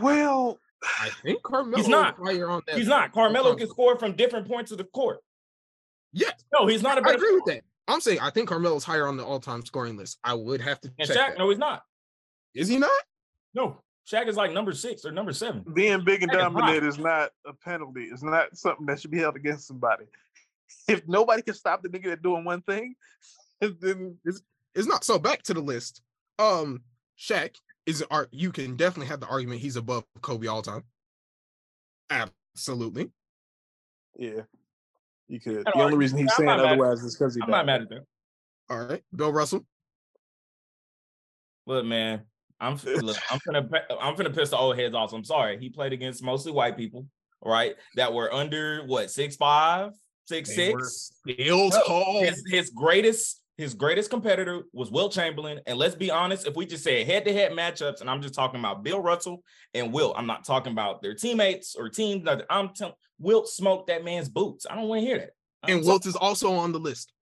[0.00, 2.14] Well, I think Carmelo He's not.
[2.20, 2.76] is higher on that.
[2.78, 3.12] He's not.
[3.12, 5.18] Carmelo can score from different points of the court.
[6.12, 7.16] Yes, No, he's not a I better.
[7.16, 7.62] agree with that.
[7.86, 10.18] I'm saying I think Carmelo's higher on the all-time scoring list.
[10.24, 11.16] I would have to And check.
[11.16, 11.38] Shaq, that.
[11.38, 11.82] no, he's not.
[12.54, 12.90] Is he not?
[13.54, 13.80] No,
[14.10, 15.64] Shaq is like number six or number seven.
[15.74, 16.52] Being big and That is hot.
[16.54, 18.04] dominant is not a penalty.
[18.12, 20.04] It's not something that should be held against somebody.
[20.88, 22.94] If nobody can stop the nigga that doing one thing,
[23.60, 25.04] then It's not.
[25.04, 26.02] So back to the list.
[26.38, 26.82] Um,
[27.18, 27.56] Shaq
[27.86, 28.28] is art.
[28.32, 30.84] You can definitely have the argument he's above Kobe all time.
[32.10, 33.10] Absolutely.
[34.16, 34.42] yeah,
[35.26, 35.66] you could.
[35.66, 37.42] The only reason he's I'm saying otherwise is because he.
[37.42, 38.04] I'm not mad at that.
[38.70, 39.02] All right.
[39.14, 39.66] Bill Russell.
[41.66, 42.22] Look, man,
[42.60, 43.68] I'm look, I'm gonna
[44.00, 45.12] I'm gonna piss the old heads off.
[45.12, 45.58] I'm sorry.
[45.58, 47.06] He played against mostly white people,
[47.44, 47.76] right?
[47.96, 49.92] That were under what six five,
[50.28, 51.12] six They six.
[51.28, 52.22] Still No, tall.
[52.22, 55.60] His his greatest his greatest competitor was Wilt Chamberlain.
[55.66, 58.34] And let's be honest, if we just say head to head matchups, and I'm just
[58.34, 59.42] talking about Bill Russell
[59.74, 62.28] and Wilt, I'm not talking about their teammates or teams.
[62.48, 64.64] I'm telling Wilt smoked that man's boots.
[64.70, 65.30] I don't want to hear that.
[65.64, 67.12] I'm and Wilt is also on the list.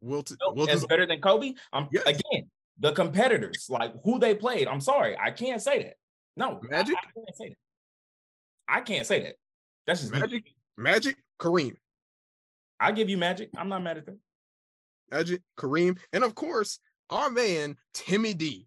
[0.00, 1.52] Wilt, Wilt is better than Kobe.
[1.72, 2.04] I'm Yes.
[2.06, 2.50] again
[2.80, 4.66] the competitors, like who they played.
[4.68, 5.94] I'm sorry, I can't say that.
[6.36, 6.96] No, I- Magic?
[6.96, 7.56] I, can't say that.
[8.66, 9.34] I can't say that.
[9.86, 10.42] That's just me.
[10.76, 11.76] Magic, Magic, Kareem,
[12.80, 13.50] I give you Magic.
[13.56, 14.18] I'm not mad at that.
[15.10, 18.66] Magic, Kareem, and of course our man Timmy D.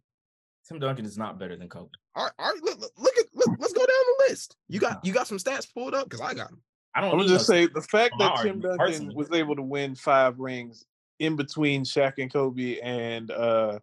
[0.68, 1.90] Tim Duncan is not better than Kobe.
[2.16, 4.56] All right, all right look, look, look at look, let's go down the list.
[4.68, 6.62] You got you got some stats pulled up because I got them.
[6.96, 7.12] I don't.
[7.12, 9.16] I'm gonna just say the fact that Tim argument, Duncan personally.
[9.16, 10.86] was able to win five rings
[11.20, 13.80] in between Shaq and Kobe and uh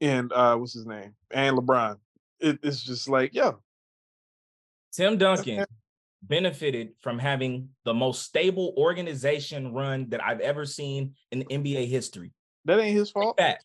[0.00, 1.98] and uh what's his name and LeBron.
[2.40, 3.58] It, it's just like yo,
[4.92, 5.64] Tim Duncan
[6.22, 12.32] benefited from having the most stable organization run that I've ever seen in NBA history.
[12.64, 13.36] that ain't his fault.
[13.38, 13.64] Fact.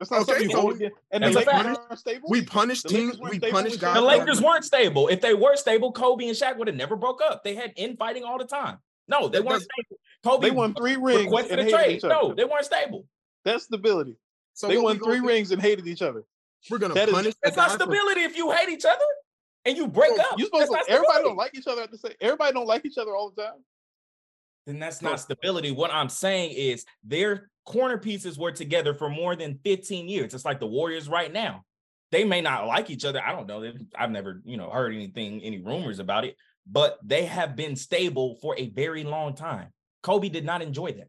[0.00, 0.80] That's not Okay, something so hold.
[1.12, 1.78] And the that's a Lakers fact.
[1.88, 2.28] aren't stable.
[2.28, 3.18] We punish The teams.
[3.20, 3.94] We stable punish guys.
[3.94, 5.06] The Lakers weren't stable.
[5.08, 7.44] If they were stable, Kobe and Shaq would have never broke up.
[7.44, 8.78] They had infighting all the time.
[9.06, 10.00] No, they weren't stable.
[10.24, 11.96] Kobe They won three rings requested and a hated trade.
[11.98, 12.14] each other.
[12.14, 13.06] No, they weren't stable.
[13.44, 14.16] That's stability.
[14.54, 16.24] So they won three rings and hated each other.
[16.70, 17.34] We're gonna That is- punish.
[17.34, 19.04] a That's not guy for- stability if you hate each other
[19.64, 20.38] and you break Bro, up.
[20.38, 22.98] You supposed to everybody don't like each other at the same everybody don't like each
[22.98, 23.64] other all the time.
[24.66, 25.70] then that's not stability.
[25.70, 30.34] What I'm saying is their corner pieces were together for more than 15 years.
[30.34, 31.64] It's like the Warriors right now.
[32.10, 33.22] They may not like each other.
[33.24, 33.72] I don't know.
[33.96, 36.36] I've never, you know, heard anything, any rumors about it,
[36.66, 39.68] but they have been stable for a very long time.
[40.02, 41.08] Kobe did not enjoy that.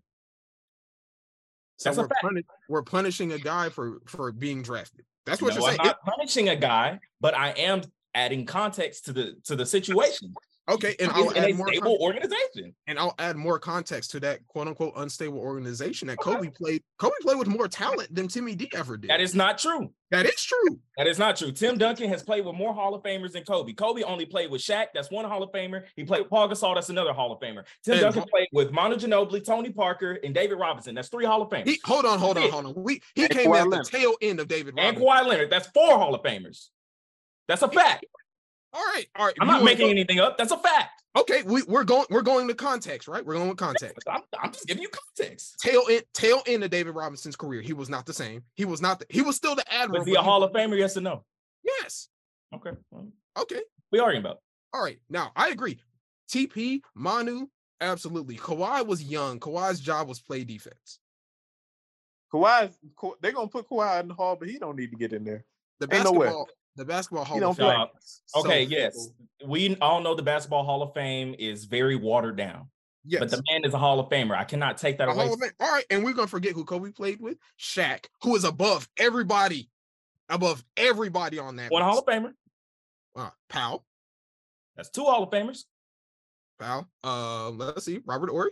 [1.78, 2.22] So That's a we're, fact.
[2.22, 5.04] puni- we're punishing a guy for for being drafted.
[5.26, 5.80] That's what No, you're saying.
[5.82, 5.96] I'm saying.
[6.06, 7.82] not punishing a guy, but I am
[8.16, 10.34] adding context to the to the situation.
[10.70, 11.68] okay, and I'll add a more.
[11.68, 12.74] stable con- organization.
[12.88, 16.82] and I'll add more context to that quote unquote unstable organization that Kobe played.
[17.00, 19.10] Kobe played with more talent than Timmy D ever did.
[19.10, 19.92] That is not true.
[20.12, 20.80] that is true.
[20.96, 21.52] That is not true.
[21.52, 23.74] Tim Duncan has played with more Hall of Famers than Kobe.
[23.74, 24.88] Kobe only played with Shaq.
[24.94, 25.84] That's one Hall of Famer.
[25.98, 26.76] He played with Pau Gasol.
[26.76, 27.64] That's another Hall of Famer.
[27.84, 30.96] Tim And Duncan Hall- played with Manu Ginobili, Tony Parker, and David Robinson.
[30.96, 31.68] That's three Hall of Famers.
[31.68, 32.74] He hold on, hold on, hold on.
[32.76, 35.04] We he And came Kawhi at the tail end of David and Robinson.
[35.04, 35.50] Kawhi Leonard.
[35.50, 36.70] That's four Hall of Famers.
[37.48, 38.06] That's a fact.
[38.74, 39.36] All right, all right.
[39.40, 40.38] I'm you not making go- anything up.
[40.38, 41.04] That's a fact.
[41.16, 43.24] Okay, we, we're going we're going to context, right?
[43.24, 44.00] We're going with context.
[44.10, 45.60] I'm, I'm just giving you context.
[45.60, 47.62] Tail end tail end of David Robinson's career.
[47.62, 48.42] He was not the same.
[48.56, 50.00] He was not the, he was still the admiral.
[50.00, 50.78] Was he a Hall of Famer?
[50.78, 51.24] Yes or no?
[51.64, 52.08] Yes.
[52.54, 52.72] Okay.
[52.90, 53.62] Well, Okay.
[53.92, 54.40] we arguing about.
[54.74, 54.98] All right.
[55.10, 55.80] Now I agree.
[56.32, 57.46] TP, Manu,
[57.80, 58.38] absolutely.
[58.38, 59.40] Kawhi was young.
[59.40, 60.98] Kawhi's job was play defense.
[62.34, 62.74] Kawhi,
[63.22, 65.46] they're gonna put Kawhi in the hall, but he don't need to get in there.
[65.80, 67.76] The Ain't no basketball, the basketball hall don't of play.
[67.76, 67.88] Fame.
[67.98, 68.64] is so Okay.
[68.64, 69.10] yes,
[69.40, 69.52] fickle.
[69.52, 72.70] we all know the Basketball Hall of Fame is very watered down,
[73.06, 73.20] Yes.
[73.20, 74.36] but the man is a Hall of Famer.
[74.36, 75.26] I cannot take that A away.
[75.26, 75.52] Hall of Fame.
[75.60, 77.38] All right, and we're gonna forget who Kobe played with.
[77.60, 79.70] Shaq, who is above everybody,
[80.30, 81.72] above everybody on that.
[81.72, 82.34] One Hall of Famer.
[83.16, 83.84] Uh, Pau,
[84.76, 85.66] That's two Hall of Famers.
[86.60, 86.88] Pau.
[87.04, 88.52] Uh, let's see, Robert Horry,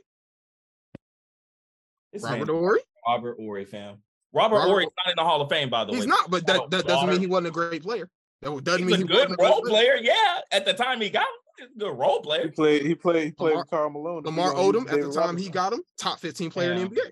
[2.13, 2.79] This Robert man, Horry.
[3.07, 4.03] Robert Horry, fam.
[4.33, 6.05] Robert, Robert- Horry's not in the Hall of Fame, by the He's way.
[6.05, 8.09] He's not, but that, that doesn't mean he wasn't a great player.
[8.41, 9.95] That doesn't He's mean a he good wasn't a great role player.
[10.01, 11.27] Yeah, at the time he got him,
[11.59, 12.43] he's good role player.
[12.43, 12.85] He played.
[12.85, 13.23] He played.
[13.25, 14.23] He played Lamar- with Karl Malone.
[14.23, 16.79] Lamar you gonna Odom at the David time he got him top 15 player in
[16.79, 17.11] the NBA.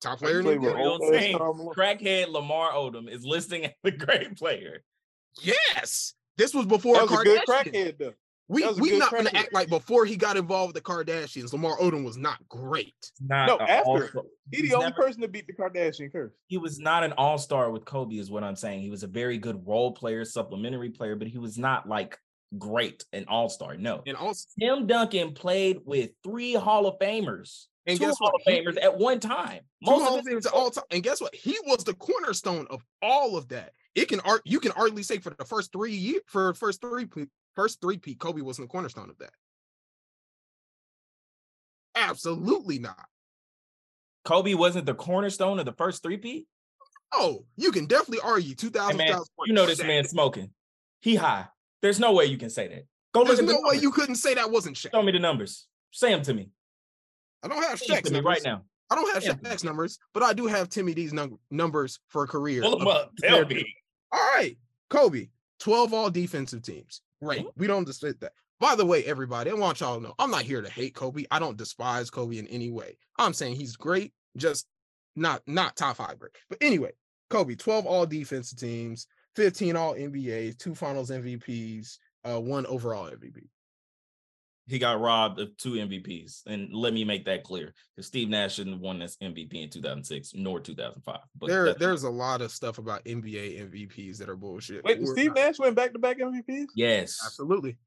[0.00, 0.74] Top player in the NBA.
[0.74, 1.36] Real old thing.
[1.38, 4.82] Crackhead Lamar Odom is listing as a great player.
[5.42, 6.14] Yes.
[6.36, 8.14] This was before That was a good crackhead though.
[8.50, 11.76] We That we not gonna act like before he got involved with the Kardashians, Lamar
[11.78, 12.94] Odom was not great.
[13.20, 13.84] Not No, after.
[13.90, 16.32] all-star- He the only never- person to beat the Kardashian curse.
[16.46, 18.80] he was not an all-star with Kobe, is what I'm saying.
[18.80, 22.18] He was a very good role player, supplementary player, but he was not like
[22.56, 23.76] great, an all-star.
[23.76, 24.02] No.
[24.06, 28.40] And also, Tim Duncan played with three Hall of Famers, And two guess Hall what?
[28.46, 29.60] of He- Famers at one time.
[29.84, 30.84] two Most Hall of of Famers at all time.
[30.90, 31.34] And guess what?
[31.34, 33.74] He was the cornerstone of all of that.
[33.94, 37.04] It can art you can hardly say for the first three years for first three
[37.04, 37.26] pe-
[37.58, 39.32] first three peak, Kobe wasn't the cornerstone of that.
[41.96, 43.06] Absolutely not.
[44.24, 46.46] Kobe wasn't the cornerstone of the first three P.
[47.12, 48.98] Oh, you can definitely argue 2000.
[49.00, 50.50] Hey man, you know this man smoking.
[51.00, 51.46] He high.
[51.82, 52.84] There's no way you can say that.
[53.14, 53.82] Go look There's at the no way numbers.
[53.82, 54.92] you couldn't say that wasn't Shaq.
[54.92, 55.66] show me the numbers.
[55.90, 56.50] Say them to me.
[57.42, 58.62] I don't have Shaq's numbers right now.
[58.90, 59.34] I don't have Yeah.
[59.34, 62.62] Shaq's numbers, but I do have Timmy D's num- numbers for a career.
[62.62, 63.12] Pull them up.
[63.20, 63.74] Tell me.
[64.12, 64.56] All right,
[64.90, 65.28] Kobe,
[65.60, 67.02] 12 all defensive teams.
[67.22, 67.44] Great.
[67.46, 67.52] Mhm.
[67.56, 68.32] We don't dispute that.
[68.60, 71.24] By the way, everybody, I want y'all to know I'm not here to hate Kobe.
[71.30, 72.98] I don't despise Kobe in any way.
[73.18, 74.66] I'm saying he's great, just
[75.16, 76.32] not not top five great.
[76.48, 76.92] But anyway,
[77.30, 79.06] Kobe, 12 all defensive teams,
[79.36, 83.48] 15 all NBAs, two finals MVPs, uh, one overall MVP.
[84.68, 88.54] He got robbed of two MVPs, and let me make that clear because Steve Nash
[88.54, 91.18] shouldn't have won this MVP in 2006 nor 2005.
[91.38, 94.84] But there, there's a lot of stuff about NBA MVPs that are bullshit.
[94.84, 96.66] Wait, We're Steve not- Nash went back to back MVPs?
[96.76, 97.78] yes, Absolutely.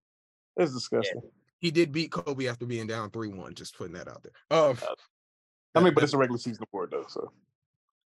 [0.58, 1.22] That's disgusting.
[1.60, 4.34] He did beat Kobe after being down 3-1, just putting that out there.
[4.60, 4.78] Um,
[5.76, 7.32] I mean, but it's a regular season award though, so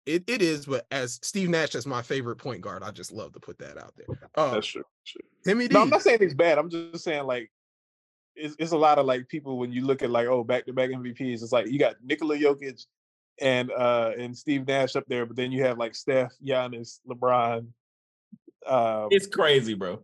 [0.04, 3.32] It it is, but as Steve Nash is my favorite point guard, I just love
[3.34, 4.28] to put that out there.
[4.34, 4.82] Uh, that's true.
[5.04, 5.22] Sure.
[5.44, 5.74] Timmy D.
[5.74, 6.58] No, I'm not saying it's bad.
[6.58, 7.50] I'm just saying like
[8.36, 10.72] it's, it's a lot of like people when you look at like oh back to
[10.72, 11.42] back MVPs.
[11.42, 12.84] It's like you got Nikola Jokic
[13.40, 17.66] and uh and Steve Nash up there, but then you have like Steph, Giannis, LeBron.
[18.66, 20.02] Um, it's crazy, bro.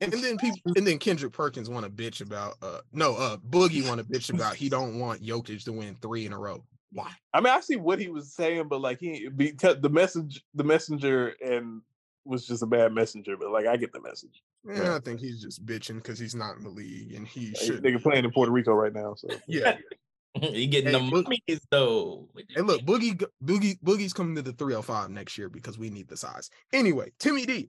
[0.00, 3.86] and then people and then Kendrick Perkins want to bitch about uh no uh Boogie
[3.86, 6.64] want to bitch about he don't want Jokic to win three in a row.
[6.92, 7.12] Why?
[7.32, 10.64] I mean, I see what he was saying, but like he because the message, the
[10.64, 11.82] messenger, and
[12.30, 13.36] was just a bad messenger.
[13.36, 14.42] But like I get the message.
[14.66, 17.56] Yeah, I think he's just bitching because he's not in the league and he Like,
[17.58, 17.82] should.
[17.82, 19.76] Nigga playing in Puerto Rico right now, so Yeah.
[20.34, 22.28] he getting Hey, the look- mummies though.
[22.56, 26.16] And look, Boogie Boogie Boogie's coming to the 305 next year because we need the
[26.16, 26.48] size.
[26.72, 27.68] Anyway, Timmy D,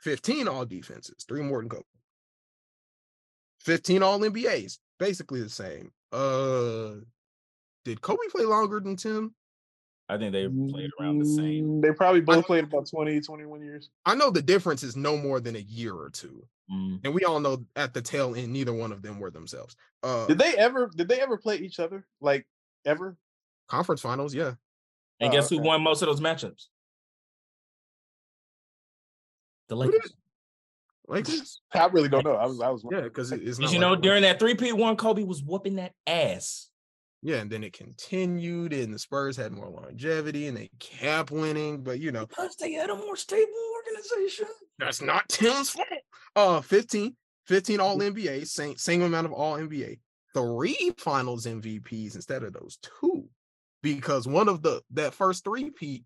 [0.00, 1.84] 15 all defenses, three more than Kobe.
[3.60, 5.92] 15 all NBAs, basically the same.
[6.12, 6.96] Uh
[7.84, 9.34] did Kobe play longer than Tim?
[10.10, 11.64] I think they played around the same.
[11.64, 13.90] Mm, They probably both know- played about 20, 21 years.
[14.04, 16.44] I know the difference is no more than a year or two.
[16.70, 17.00] Mm.
[17.04, 19.76] And we all know at the tail end, neither one of them were themselves.
[20.02, 20.90] Uh Did they ever?
[20.96, 22.06] Did they ever play each other?
[22.20, 22.46] Like
[22.84, 23.16] ever?
[23.68, 24.54] conference finals, yeah.
[25.20, 25.66] And Oh, guess who okay.
[25.68, 26.66] won most of those matchups?
[29.68, 29.92] The Who did?
[29.94, 30.14] Lakers.
[31.06, 31.60] Lakers?
[31.72, 32.34] I really don't know.
[32.34, 32.60] I was.
[32.60, 32.84] I was.
[32.90, 35.22] Yeah, because it's not Because you like know, the- during that three P one, Kobe
[35.24, 36.68] was whooping that ass.
[37.22, 41.82] Yeah, and then it continued, and the Spurs had more longevity, and they kept winning.
[41.82, 44.46] But you know, Plus, they had a more stable organization.
[44.78, 45.88] that's not Tim's fault.
[46.34, 47.14] Uh, 15,
[47.46, 49.98] 15 All NBA, same same amount of All NBA,
[50.34, 53.28] three Finals MVPs instead of those two,
[53.82, 56.04] because one of the that first three Pete,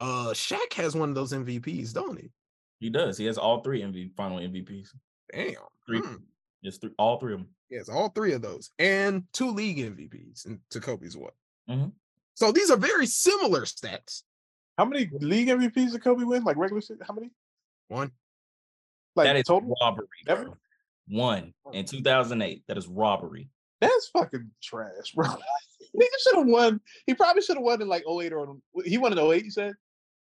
[0.00, 2.30] uh, Shaq has one of those MVPs, don't he?
[2.78, 3.18] He does.
[3.18, 4.88] He has all three MV final MVPs.
[5.34, 5.54] Damn,
[5.86, 5.98] Three.
[5.98, 6.14] hmm.
[6.62, 7.48] It's three, all three of them.
[7.70, 11.34] Yes, all three of those, and two league MVPs, and to Kobe's what?
[11.68, 11.92] Mhm.
[12.34, 14.22] So these are very similar stats.
[14.76, 16.42] How many league MVPs did Kobe win?
[16.44, 17.04] Like regular season?
[17.06, 17.30] How many?
[17.88, 18.10] One,
[19.16, 19.74] Like that is total?
[19.80, 20.06] robbery.
[20.26, 20.58] Ever?
[21.08, 22.62] One in 2008.
[22.68, 23.48] That is robbery.
[23.80, 25.26] That's fucking trash, bro.
[25.26, 26.80] Nigga should have won.
[27.06, 29.74] He probably should have won in like 08 or he won in 08, you said?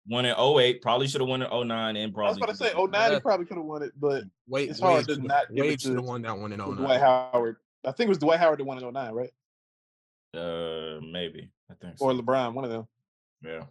[0.09, 0.81] One in 08.
[0.81, 2.27] Probably should have won in 09 and probably.
[2.27, 4.79] I was about to say 09, he probably could have won it, but Wade, It's
[4.79, 6.75] hard Wade to not give it to- should have won that one in it 09.
[6.77, 7.57] Dwight Howard.
[7.85, 9.29] I think it was Dwight Howard that won in 09, right?
[10.35, 11.49] Uh, maybe.
[11.71, 12.05] I think so.
[12.05, 12.87] Or LeBron, one of them.
[13.43, 13.63] yeah.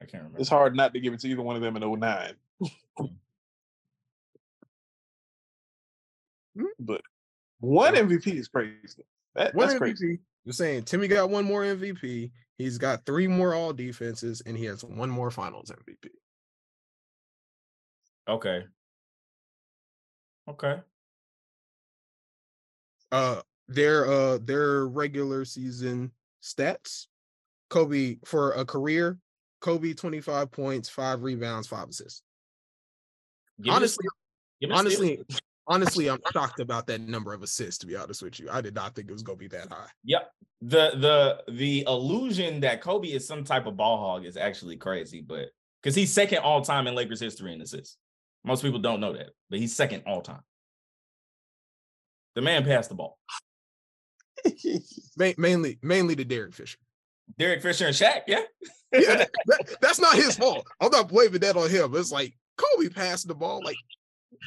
[0.00, 0.38] I can't remember.
[0.38, 2.34] It's hard not to give it to either one of them in 09.
[6.56, 6.66] Hmm?
[6.78, 7.00] but
[7.58, 8.78] one MVP is crazy.
[9.34, 9.78] That, that's MVP.
[9.78, 10.18] crazy.
[10.44, 12.30] You're saying Timmy got one more MVP.
[12.58, 16.10] He's got three more all defenses, and he has one more finals MVP.
[18.28, 18.64] Okay.
[20.48, 20.80] Okay.
[23.12, 27.06] Uh their uh their regular season stats.
[27.70, 29.18] Kobe for a career,
[29.60, 32.22] Kobe 25 points, five rebounds, five assists.
[33.60, 34.04] Give honestly.
[34.60, 34.86] Give me a steal.
[34.86, 35.24] honestly,
[35.66, 38.48] honestly, I'm shocked about that number of assists, to be honest with you.
[38.50, 39.88] I did not think it was gonna be that high.
[40.04, 40.30] Yep.
[40.62, 40.90] The
[41.46, 45.48] the the illusion that Kobe is some type of ball hog is actually crazy, but
[45.82, 47.96] because he's second all time in Lakers history in assists.
[48.44, 50.42] Most people don't know that, but he's second all time.
[52.34, 53.18] The man passed the ball.
[55.38, 56.78] Mainly, mainly to Derek Fisher.
[57.38, 58.42] Derek Fisher and Shaq, yeah.
[58.92, 60.66] yeah, that- that's not his fault.
[60.80, 61.94] I'm not blaming that on him.
[61.96, 63.62] It's like Kobe passed the ball.
[63.64, 63.76] Like,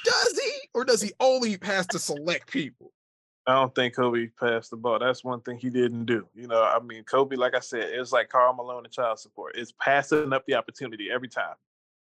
[0.05, 2.91] does he, or does he only pass to select people?
[3.45, 4.99] I don't think Kobe passed the ball.
[4.99, 6.27] That's one thing he didn't do.
[6.35, 9.55] You know, I mean, Kobe, like I said, it's like Karl Malone and child support.
[9.55, 11.55] It's passing up the opportunity every time.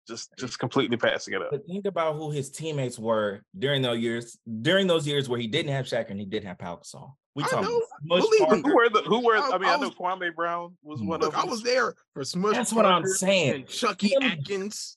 [0.09, 1.49] Just just completely passing it up.
[1.51, 5.47] But think about who his teammates were during those years, during those years where he
[5.47, 7.12] didn't have Shaq and he didn't have Pau Gasol.
[7.37, 7.83] We I talking know.
[8.20, 8.57] Smush Parker.
[8.68, 9.37] Who were the who were?
[9.37, 11.45] I- I, mean, I I, know was- Kwame Brown was mm, one Look, of I
[11.45, 12.57] was there for Smush.
[12.57, 13.55] That's what I'm saying.
[13.55, 14.97] And Chucky Him- Atkins.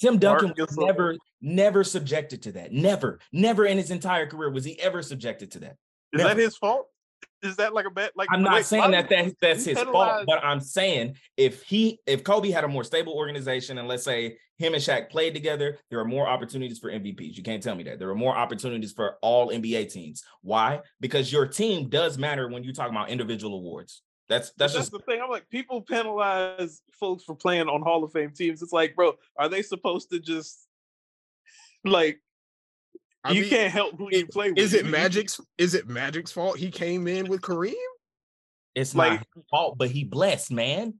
[0.00, 2.72] Tim Duncan was never, never subjected to that.
[2.72, 5.76] Never, never in his entire career was he ever subjected to that.
[6.12, 6.28] Is never.
[6.30, 6.86] that his fault?
[7.42, 8.10] Is that like a bad?
[8.16, 11.98] Like I'm not like, saying that, that that's his fault, but I'm saying if he
[12.06, 15.78] if Kobe had a more stable organization and let's say him and Shaq played together,
[15.90, 17.36] there are more opportunities for MVPs.
[17.36, 17.98] You can't tell me that.
[17.98, 20.22] There are more opportunities for all NBA teams.
[20.42, 20.80] Why?
[21.00, 24.02] Because your team does matter when you talk about individual awards.
[24.30, 25.20] That's that's That's just the thing.
[25.20, 28.62] I'm like, people penalize folks for playing on Hall of Fame teams.
[28.62, 30.68] It's like, bro, are they supposed to just
[31.84, 32.20] like
[33.24, 34.58] I you mean, can't help who you play with?
[34.60, 35.40] Is it You- you- Magic's?
[35.58, 37.74] Is it Magic's fault he came in with Kareem?
[38.76, 40.94] it's like- not his fault, but he blessed, man.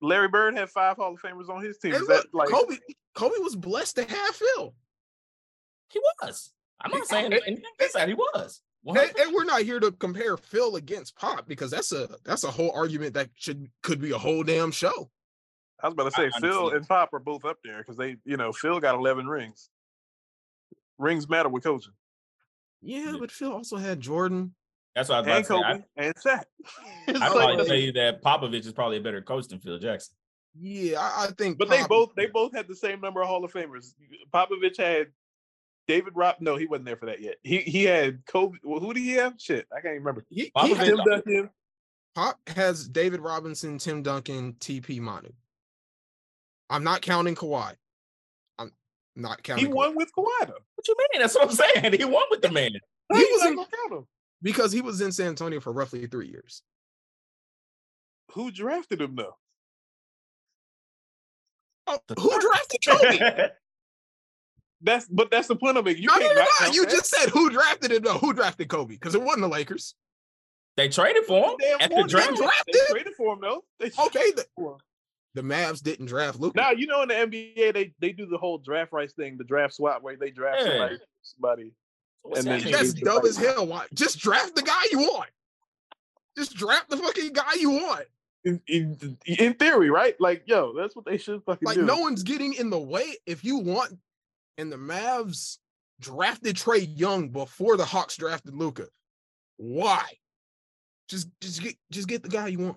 [0.00, 1.92] Larry Bird had five Hall of Famers on his team.
[1.92, 2.78] Is look, that like Kobe,
[3.14, 4.74] Kobe was blessed to have Phil.
[5.90, 6.50] He was.
[6.80, 7.98] I'm not saying and- anything against.
[7.98, 8.62] He was.
[8.86, 12.50] And, and we're not here to compare Phil against Pop because that's a that's a
[12.50, 15.10] whole argument that should could be a whole damn show.
[15.82, 16.30] I was about to say?
[16.34, 16.76] I Phil understand.
[16.76, 19.68] and Pop are both up there because they, you know, Phil got 11 rings.
[20.98, 21.92] Rings matter with coaching.
[22.82, 23.16] Yeah, Yeah.
[23.18, 24.54] but Phil also had Jordan.
[24.94, 25.68] That's what I was And about to say.
[25.68, 26.44] I- Kobe and Shaq.
[27.08, 29.78] It's I'd like- probably tell you that Popovich is probably a better coach than Phil
[29.78, 30.14] Jackson.
[30.58, 31.58] Yeah, I, I think.
[31.58, 33.94] But they both they both had the same number of Hall of Famers.
[34.34, 35.08] Popovich had
[35.90, 36.36] David Rob.
[36.40, 37.36] No, he wasn't there for that yet.
[37.42, 38.58] He he had Kobe.
[38.62, 39.34] Well, who did he have?
[39.38, 40.24] Shit, I can't remember.
[40.30, 41.50] he, he had- Tim Duncan.
[42.14, 45.30] Pop has David Robinson, Tim Duncan, TP Manu.
[46.68, 47.74] I'm not counting Kawhi.
[48.58, 48.70] I'm
[49.16, 49.66] not He counting.
[49.70, 49.74] Kawhi.
[49.74, 50.58] won with Kawhi though.
[50.76, 51.20] What you mean?
[51.20, 51.92] That's what I'm saying.
[51.98, 52.70] He won with the man.
[53.10, 54.06] How He was in- gonna count him?
[54.42, 56.62] because he was in San Antonio for roughly three years.
[58.34, 59.36] Who drafted him though?
[61.88, 63.48] Oh, who drafted Kobe?
[64.82, 65.98] That's but that's the point of it.
[65.98, 66.72] You no, no, can't no, not no.
[66.72, 66.90] You that.
[66.90, 68.02] just said who drafted him.
[68.02, 68.94] No, who drafted Kobe?
[68.94, 69.94] Because it wasn't the Lakers.
[70.76, 72.30] They traded for him Damn at the draft.
[72.30, 72.74] They- drafted?
[72.74, 73.64] They traded for him though.
[73.78, 74.78] They Okay, the, for him.
[75.34, 76.56] the Mavs didn't draft Luka.
[76.58, 79.44] Now you know in the NBA they they do the whole draft rights thing, the
[79.44, 80.68] draft swap where they draft Yeah.
[80.70, 81.72] somebody, somebody.
[82.36, 82.72] And that he mean?
[82.72, 83.66] That's dumb as hell.
[83.66, 83.86] Why?
[83.94, 85.28] Just draft the guy you want.
[86.36, 88.06] Just draft the fucking guy you want.
[88.44, 90.14] In, in, in theory, right?
[90.18, 91.82] Like, yo, that's what they should fucking Like do.
[91.82, 93.16] no one's getting in the way.
[93.26, 93.92] If you want,
[94.60, 95.56] and the Mavs
[96.00, 98.86] drafted Trae Young before the Hawks drafted Luka.
[99.56, 100.04] Why?
[101.08, 102.76] Just just get just get the guy you want.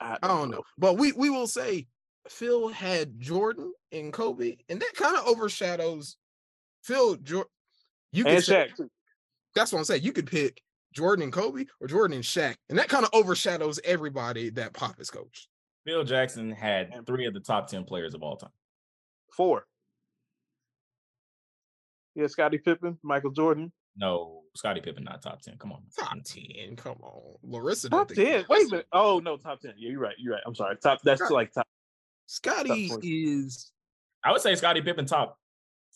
[0.00, 0.62] I, I don't know.
[0.78, 1.86] But we we will say
[2.28, 6.16] Phil had Jordan and Kobe, and that kind of overshadows
[6.82, 7.50] Phil Jordan.
[8.12, 8.88] You can And say, Shaq
[9.54, 10.02] that's what I'm saying.
[10.02, 10.60] You could pick
[10.92, 14.98] Jordan and Kobe or Jordan and Shaq, and that kind of overshadows everybody that Pop
[14.98, 15.48] has coached.
[15.84, 18.50] Phil Jackson had three of the top 10 players of all time.
[19.36, 19.66] Four.
[22.14, 23.72] Yeah, Scottie Pippen, Michael Jordan.
[23.96, 25.56] No, Scottie Pippen not top 10.
[25.58, 25.82] Come on.
[25.96, 27.88] Top ten, come on, Larissa.
[27.88, 28.44] Top don't think- ten.
[28.48, 28.86] Wait a minute.
[28.92, 29.74] Oh no, top ten.
[29.76, 30.14] Yeah, you're right.
[30.18, 30.42] You're right.
[30.46, 30.76] I'm sorry.
[30.76, 31.00] Top.
[31.02, 31.66] That's Scott- like top.
[32.26, 33.70] Scottie is,
[34.24, 35.38] I would say Scottie Pippen top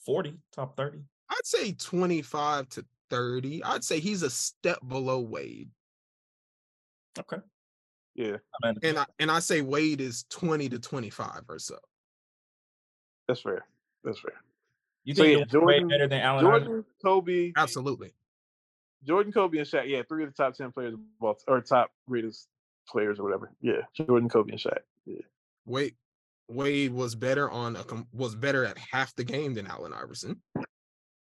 [0.04, 0.98] 40, top 30.
[1.30, 3.64] I'd say 25 to 30.
[3.64, 5.70] I'd say he's a step below Wade,
[7.18, 7.38] Okay.
[8.14, 8.36] Yeah,
[8.82, 11.78] and I and I say Wade is 20 to 25 or so.
[13.28, 13.64] That's fair.
[14.04, 14.32] That's fair.
[15.04, 16.66] you So, think yeah, he was way Jordan- better than Allen Iverson?
[16.66, 18.12] Jordan, Kobe, Absolutely.
[19.04, 19.88] Jordan, Kobe, and Shaq.
[19.88, 22.48] Yeah, three of the top ten players of all, or top greatest
[22.88, 23.52] players or whatever.
[23.60, 24.78] Yeah, Jordan, Kobe, and Shaq.
[25.06, 25.20] Yeah.
[25.66, 25.94] Wade
[26.48, 30.40] Wade was better on a was better at half the game than Allen Iverson.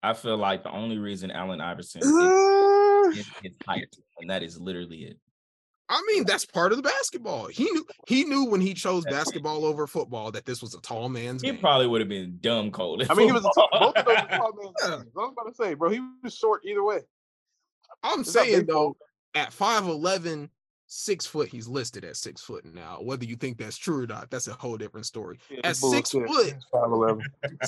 [0.02, 2.08] I feel like the only reason Allen Iverson is,
[3.18, 5.18] is his height, and that is literally it.
[5.92, 7.48] I mean, that's part of the basketball.
[7.48, 11.10] He knew he knew when he chose basketball over football that this was a tall
[11.10, 11.60] man's He game.
[11.60, 13.04] probably would have been dumb cold.
[13.10, 13.94] I mean, he was a tall, football.
[13.94, 14.72] both of those tall men.
[14.82, 14.88] Yeah.
[14.88, 17.00] I was about to say, bro, he was short either way.
[18.04, 18.96] I'm It's saying though,
[19.36, 20.50] at 5'11,
[20.88, 23.00] six foot, he's listed at six foot now.
[23.02, 25.40] Whether you think that's true or not, that's a whole different story.
[25.50, 27.22] Yeah, At six foot, He's 5'11.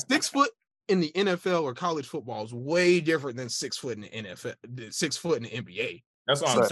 [0.10, 0.52] six foot
[0.88, 4.94] in the NFL or college football is way different than six foot in the NFL,
[4.94, 6.04] six foot in the NBA.
[6.28, 6.70] That's what I'm Right.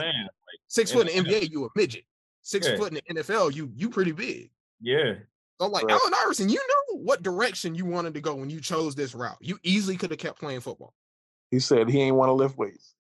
[0.52, 0.60] Saying.
[0.68, 2.06] Six In foot in the the NBA, you a midget.
[2.42, 2.78] Six Yeah.
[2.78, 4.52] foot in the NFL, you you pretty big.
[4.82, 5.16] Yeah.
[5.60, 5.92] So like Right.
[5.94, 9.38] Allen Iverson, you know what direction you wanted to go when you chose this route.
[9.42, 10.94] You easily could have kept playing football.
[11.52, 12.96] He said he ain't want to lift weights.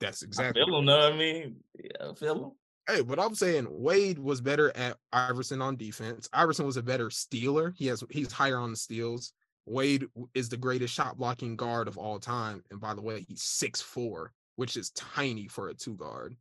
[0.00, 0.62] That's I exactly.
[0.64, 1.56] feel him, know what I mean?
[1.78, 2.52] Yeah, I feel him.
[2.88, 6.28] Hey, but I'm saying Wade was better at Iverson on defense.
[6.32, 7.72] Iverson was a better stealer.
[7.76, 9.32] He has he's higher on the steals.
[9.66, 12.64] Wade is the greatest shot blocking guard of all time.
[12.70, 16.36] And by the way, he's six four, which is tiny for a two guard.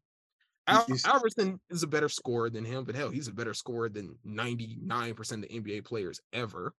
[0.68, 4.16] Al- Iverson is a better scorer than him, but hell, he's a better scorer than
[4.26, 6.74] 99% of the NBA players ever.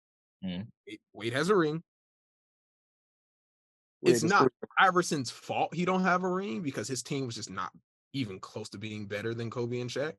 [0.44, 0.66] Mm.
[1.12, 1.82] Wade- has a ring.
[4.02, 4.50] Wade It's not-.
[4.80, 7.70] Iverson's fault he don't have a ring because his team was just not
[8.12, 10.14] even close to being better than Kobe and Shaq.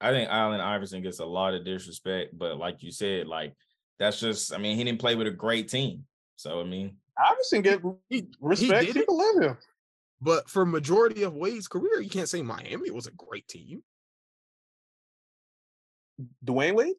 [0.00, 3.54] I think Allen Iverson gets a lot of disrespect, but like you said, like
[3.98, 6.04] that's just I mean, he didn't play with a great team.
[6.36, 8.86] So I mean, Iverson get He, respect.
[8.86, 9.00] did it.
[9.00, 9.58] People love him.
[10.20, 13.82] But for majority of Wade's career, you can't say Miami was a great team.
[16.44, 16.96] Dwyane Wade.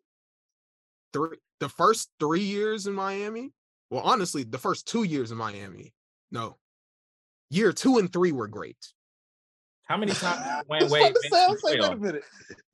[1.14, 3.52] Three the first three years in Miami.
[3.92, 5.94] Well, honestly, the first two years in Miami.
[6.32, 6.58] No.
[7.52, 8.78] Year two and three were great.
[9.84, 11.96] how many times I Wayne was Wade about to say, I was like, wait a
[11.98, 12.24] minute.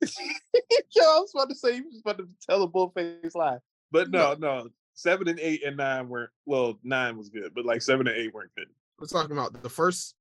[0.94, 3.58] Yo, I was about to say, you was about to tell a bullface lie.
[3.90, 4.68] But no, no.
[4.94, 8.32] Seven and eight and nine weren't, well, nine was good, but like seven and eight
[8.32, 8.68] weren't good.
[8.98, 10.14] We're talking about the first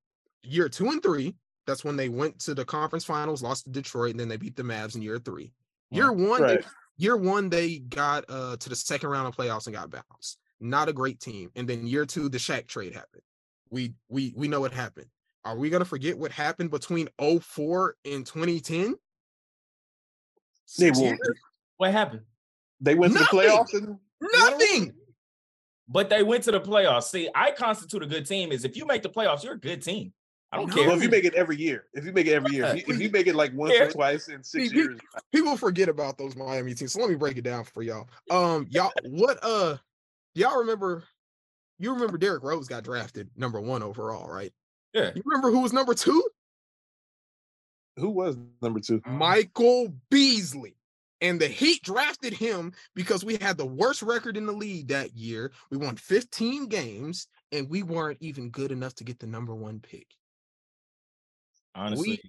[0.48, 1.36] year two and three.
[1.66, 4.56] That's when they went to the conference finals, lost to Detroit, and then they beat
[4.56, 5.52] the Mavs in year three.
[5.92, 6.64] Year one, they-
[6.98, 10.38] year one, they got uh to the second round of playoffs and got bounced.
[10.60, 11.52] Not a great team.
[11.56, 13.22] And then year two, the Shaq trade happened.
[13.70, 15.08] We we we know what happened.
[15.44, 18.96] Are we gonna forget what happened between 04 and 2010?
[20.78, 21.00] They Six
[21.78, 22.24] What happened?
[22.82, 24.94] They went to the playoffs and Nothing.
[25.88, 27.04] But they went to the playoffs.
[27.04, 28.52] See, I constitute a good team.
[28.52, 30.12] Is if you make the playoffs, you're a good team.
[30.52, 30.76] I don't No.
[30.76, 30.88] care.
[30.88, 32.94] well, if you make it every year, if you make it every year, if you,
[32.96, 35.00] if you make it like once or twice in six See, years,
[35.34, 36.94] People forget about those Miami teams.
[36.94, 38.08] So let me break it down for y'all.
[38.30, 39.78] Um, y'all, what uh
[40.36, 41.04] y'all remember?
[41.80, 44.54] You remember Derrick Rose got drafted number one overall, right?
[44.94, 45.12] Yeah.
[45.14, 46.24] You remember who was number two?
[47.98, 49.02] who was number two?
[49.06, 50.76] Michael Beasley.
[51.20, 55.16] And the Heat drafted him because we had the worst record in the league that
[55.16, 55.52] year.
[55.72, 59.80] We won 15 games and we weren't even good enough to get the number one
[59.80, 60.06] pick.
[61.78, 62.22] Honestly,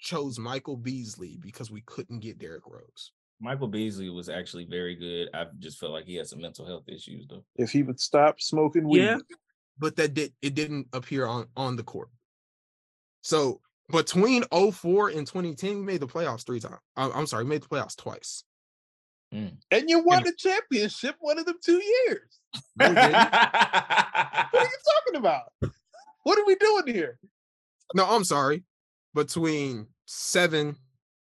[0.00, 3.12] Chose Michael Beasley because we couldn't get Derrick Rose.
[3.40, 5.28] Michael Beasley was actually very good.
[5.32, 7.44] I just felt like he had some mental health issues though.
[7.56, 9.18] If he would stop smoking weed, Yeah.
[9.78, 12.08] But that did it didn't appear on on the court.
[13.22, 16.76] So between 04 and 2010, we made the playoffs three times.
[16.96, 18.44] I'm, uh, I'm sorry, we made the playoffs twice.
[19.32, 19.58] Mm.
[19.70, 22.40] and you won And- the championship one of them two years.
[22.76, 23.12] No, we didn't.
[24.50, 25.52] What are you talking about?
[26.22, 27.18] What are we doing here?
[27.94, 28.64] no, I'm sorry.
[29.18, 30.76] Between seven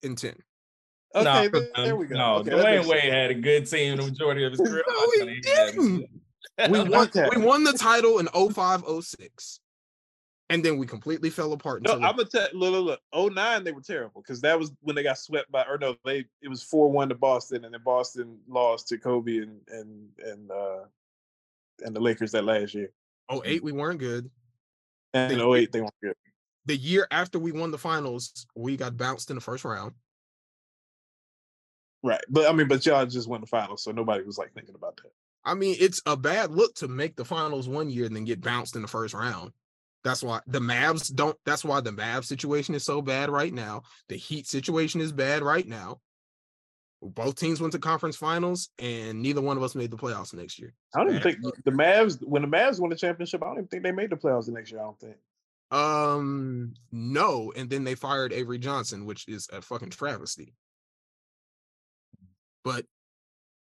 [0.03, 0.35] and 10.
[1.15, 2.15] Okay, No, there, there we go.
[2.17, 3.13] No, okay, that Dwyane Wade sense.
[3.13, 4.83] had a good team the majority of his career.
[4.85, 6.09] No, he not gonna hate that didn't.
[6.71, 7.29] We won, Okay.
[7.33, 9.59] we won the title in 05, 06.
[10.49, 11.83] And then we completely fell apart.
[11.83, 13.33] No, I'm gonna tell look, look, look.
[13.33, 16.25] 09, they were terrible because that was when they got swept by or no, they
[16.41, 20.79] it was 4-1 to Boston, and then Boston lost to Kobe and and and uh
[21.85, 22.91] and the Lakers that last year.
[23.29, 24.29] the 08, we weren't good.
[25.13, 26.15] And in 08, they weren't good.
[26.65, 29.93] The year after we won the finals, we got bounced in the first round.
[32.03, 32.21] Right.
[32.29, 34.97] But I mean, but y'all just won the finals, so nobody was like thinking about
[34.97, 35.11] that.
[35.43, 38.41] I mean, it's a bad look to make the finals one year and then get
[38.41, 39.51] bounced in the first round.
[40.03, 41.37] That's why the Mavs don't.
[41.45, 43.83] That's why the Mavs situation is so bad right now.
[44.07, 45.99] The Heat situation is bad right now.
[47.01, 50.59] Both teams went to conference finals, and neither one of us made the playoffs next
[50.59, 50.73] year.
[50.95, 53.67] I don't even think the Mavs when the Mavs won the championship, I don't even
[53.67, 54.81] think they made the playoffs the next year.
[54.81, 55.15] I don't think.
[55.71, 60.53] Um, no, and then they fired Avery Johnson, which is a fucking travesty.
[62.63, 62.85] But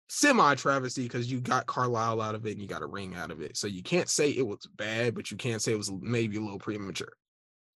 [0.08, 3.30] semi travesty because you got Carlisle out of it and you got a ring out
[3.30, 3.56] of it.
[3.56, 6.40] So you can't say it was bad, but you can't say it was maybe a
[6.40, 7.12] little premature.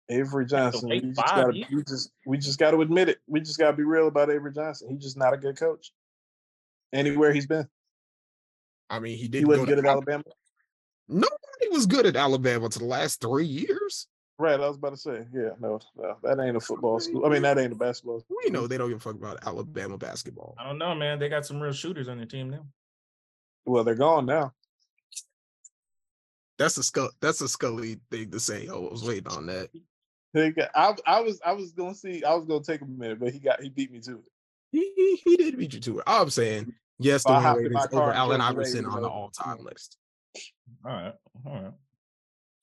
[0.08, 3.18] Avery Johnson, we just, gotta, we just we just got to admit it.
[3.26, 4.90] We just got to be real about Avery Johnson.
[4.90, 5.92] He's just not a good coach.
[6.92, 7.66] Anywhere he's been,
[8.90, 10.24] I mean, he he didn't wasn't go good to at Al- Alabama.
[11.64, 14.06] Nobody was good at Alabama to the last three years.
[14.38, 17.24] Right, I was about to say, yeah, no, no, that ain't a football school.
[17.24, 18.20] I mean, that ain't a basketball.
[18.20, 18.36] School.
[18.44, 20.56] We know they don't give a fuck about Alabama basketball.
[20.58, 21.20] I don't know, man.
[21.20, 22.66] They got some real shooters on their team now.
[23.64, 24.52] Well, they're gone now.
[26.58, 27.10] That's a skull.
[27.20, 28.68] That's a Scully thing to say.
[28.68, 29.70] Oh, I was waiting on that.
[30.32, 33.00] They got, I, I was, I was gonna see, I was gonna take him a
[33.00, 34.24] minute, but he got, he beat me to it.
[34.72, 36.04] He, he, he did beat you to it.
[36.08, 39.58] I'm saying, yes, I Dwyane hopped Wade in is over Allen Iverson on the all-time
[39.64, 39.96] list.
[40.84, 41.14] All right,
[41.46, 41.72] all right.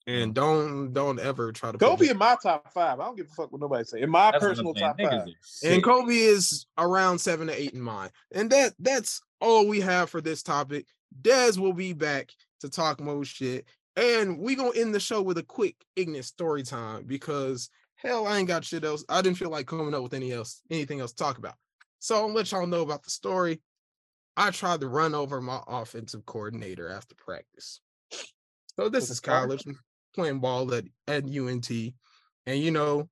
[0.06, 2.98] And don't don't ever try to put Kobe in my top five.
[2.98, 4.00] I don't give a fuck what nobody say.
[4.00, 5.24] In my That's personal top Niggas
[5.62, 5.70] five.
[5.70, 8.10] and Kobe is around seven to eight in mine.
[8.32, 10.86] And that that's all we have for this topic.
[11.20, 13.66] Dez will be back to talk more shit.
[13.96, 18.38] And we gonna end the show with a quick ignorant story time because hell, I
[18.38, 19.04] ain't got shit else.
[19.08, 21.54] I didn't feel like coming up with any else, anything else to talk about.
[22.00, 23.60] So I'll let y'all know about the story.
[24.36, 27.80] I tried to run over my offensive coordinator after practice.
[28.78, 29.64] So this is college,
[30.14, 31.70] playing ball at, at UNT.
[32.46, 33.08] And you know,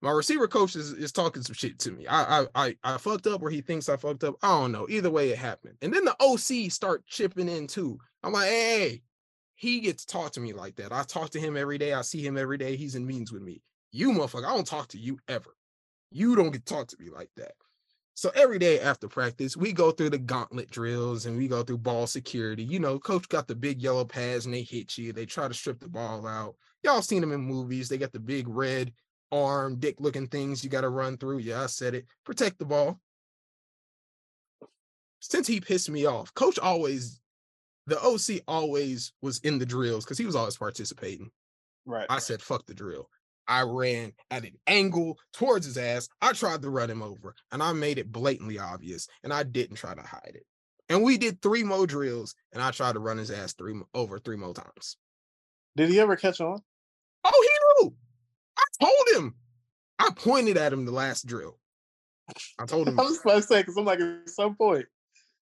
[0.00, 2.06] my receiver coach is, is talking some shit to me.
[2.06, 4.36] I, I I I fucked up or he thinks I fucked up.
[4.42, 4.86] I don't know.
[4.88, 5.76] Either way, it happened.
[5.82, 7.98] And then the OC start chipping in too.
[8.22, 9.02] I'm like, hey,
[9.56, 10.92] he gets to talk to me like that.
[10.92, 11.92] I talk to him every day.
[11.92, 12.76] I see him every day.
[12.76, 13.60] He's in meetings with me.
[13.90, 15.56] You motherfucker, I don't talk to you ever.
[16.10, 17.52] You don't get to talk to me like that.
[18.18, 21.78] So every day after practice, we go through the gauntlet drills and we go through
[21.78, 22.64] ball security.
[22.64, 25.12] You know, coach got the big yellow pads and they hit you.
[25.12, 26.56] They try to strip the ball out.
[26.82, 27.88] Y'all seen them in movies.
[27.88, 28.92] They got the big red
[29.30, 31.38] arm, dick looking things you got to run through.
[31.38, 32.06] Yeah, I said it.
[32.24, 32.98] Protect the ball.
[35.20, 37.20] Since he pissed me off, coach always,
[37.86, 41.30] the OC always was in the drills because he was always participating.
[41.86, 42.06] Right.
[42.10, 43.08] I said, fuck the drill.
[43.48, 46.08] I ran at an angle towards his ass.
[46.20, 49.76] I tried to run him over and I made it blatantly obvious and I didn't
[49.76, 50.44] try to hide it.
[50.90, 54.18] And we did three more drills and I tried to run his ass three over
[54.18, 54.96] three more times.
[55.76, 56.60] Did he ever catch on?
[57.24, 57.48] Oh,
[57.78, 57.94] he knew.
[58.58, 59.34] I told him.
[59.98, 61.58] I pointed at him the last drill.
[62.58, 63.00] I told him.
[63.00, 64.86] I was about to say because I'm like at some point.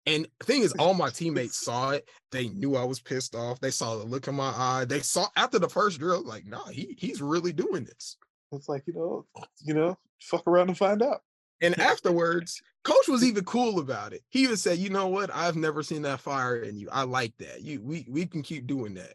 [0.06, 2.08] And the thing is, all my teammates saw it.
[2.32, 3.60] They knew I was pissed off.
[3.60, 4.84] They saw the look in my eye.
[4.86, 8.16] They saw after the first drill, like, nah, he he's really doing this.
[8.52, 9.26] It's like you know,
[9.60, 11.22] you know, fuck around and find out.
[11.60, 14.22] And afterwards, coach was even cool about it.
[14.30, 15.30] He even said, "You know what?
[15.32, 16.88] I've never seen that fire in you.
[16.90, 17.62] I like that.
[17.62, 19.14] You we we can keep doing that."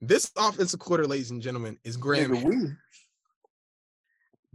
[0.00, 2.32] This offensive quarter, ladies and gentlemen, is Graham.
[2.32, 2.72] Nigga, we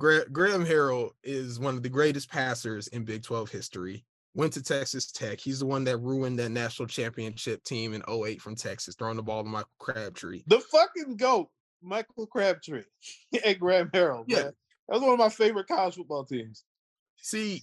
[0.01, 4.03] Gra- Graham Harrell is one of the greatest passers in Big 12 history.
[4.33, 5.39] Went to Texas Tech.
[5.39, 9.23] He's the one that ruined that national championship team in 08 from Texas, throwing the
[9.23, 10.43] ball to Michael Crabtree.
[10.47, 11.49] the fucking goat,
[11.81, 12.83] Michael Crabtree
[13.45, 14.23] and Graham Harrell.
[14.27, 14.43] Yeah.
[14.43, 14.53] man.
[14.87, 16.63] that was one of my favorite college football teams.
[17.17, 17.61] See,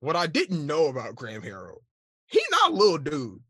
[0.00, 1.80] what I didn't know about Graham Harrell,
[2.26, 3.40] he not a little dude.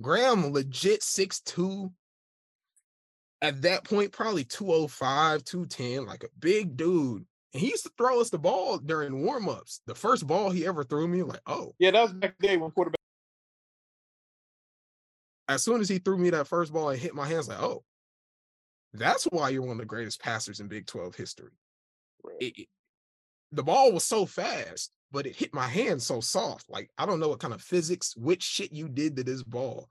[0.00, 1.92] Graham legit 6'2.
[3.42, 7.26] At that point, probably 205, 210, like a big dude.
[7.54, 9.80] And he used to throw us the ball during warm-ups.
[9.86, 12.72] The first ball he ever threw me, like, oh, Yeah, that was back then when
[12.72, 12.98] quarterback.
[15.48, 17.84] as soon as he threw me that first ball and hit my hands, like, oh,
[18.92, 21.52] that's why you're one of the greatest passers in Big 12 history.
[22.40, 22.68] It- it-
[23.52, 26.68] the ball was so fast, but it hit my hand so soft.
[26.68, 29.88] Like, I don't know what kind of physics, which shit you did to this ball,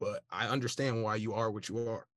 [0.00, 2.08] but I understand why you are what you are.